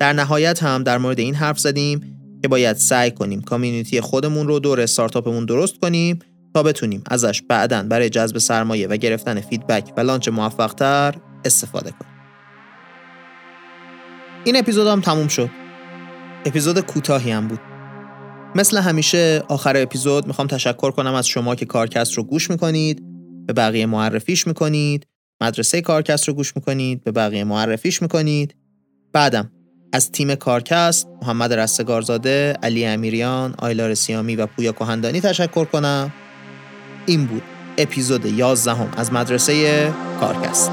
در 0.00 0.12
نهایت 0.12 0.62
هم 0.62 0.82
در 0.82 0.98
مورد 0.98 1.18
این 1.18 1.34
حرف 1.34 1.58
زدیم 1.58 2.16
که 2.42 2.48
باید 2.48 2.76
سعی 2.76 3.10
کنیم 3.10 3.42
community 3.42 4.00
خودمون 4.00 4.48
رو 4.48 4.58
دور 4.58 4.80
استارتاپمون 4.80 5.44
درست 5.44 5.80
کنیم 5.80 6.18
تا 6.54 6.62
بتونیم 6.62 7.02
ازش 7.10 7.42
بعدا 7.42 7.82
برای 7.82 8.10
جذب 8.10 8.38
سرمایه 8.38 8.88
و 8.88 8.96
گرفتن 8.96 9.40
feedback 9.40 9.92
و 9.96 10.00
launch 10.00 10.28
موفقتر 10.28 11.14
استفاده 11.44 11.90
کنیم. 11.90 12.12
این 14.44 14.56
اپیزود 14.56 14.86
هم 14.86 15.00
تموم 15.00 15.28
شد. 15.28 15.50
اپیزود 16.44 16.80
کوتاهی 16.80 17.30
هم 17.30 17.48
بود. 17.48 17.60
مثل 18.54 18.78
همیشه 18.78 19.42
آخر 19.48 19.76
اپیزود 19.76 20.26
می‌خوام 20.26 20.48
تشکر 20.48 20.90
کنم 20.90 21.14
از 21.14 21.26
شما 21.26 21.54
که 21.54 21.66
کارکست 21.66 22.12
رو 22.14 22.24
گوش 22.24 22.50
می‌کنید. 22.50 23.09
به 23.52 23.54
بقیه 23.54 23.86
معرفیش 23.86 24.46
می‌کنید 24.46 25.06
مدرسه 25.42 25.80
کارکست 25.80 26.28
رو 26.28 26.34
گوش 26.34 26.56
می‌کنید 26.56 27.04
به 27.04 27.12
بقیه 27.12 27.44
معرفیش 27.44 28.02
می‌کنید. 28.02 28.54
بعدم 29.12 29.50
از 29.92 30.10
تیم 30.12 30.34
کارکست 30.34 31.08
محمد 31.22 31.52
رستگارزاده، 31.52 32.52
علی 32.62 32.86
امیریان، 32.86 33.54
آیلار 33.58 33.94
سیامی 33.94 34.36
و 34.36 34.46
پویا 34.46 34.72
کهندانی 34.72 35.20
تشکر 35.20 35.64
کنم. 35.64 36.12
این 37.06 37.26
بود 37.26 37.42
اپیزود 37.78 38.26
11 38.26 38.74
هم 38.74 38.92
از 38.96 39.12
مدرسه 39.12 39.92
کارکست. 40.20 40.70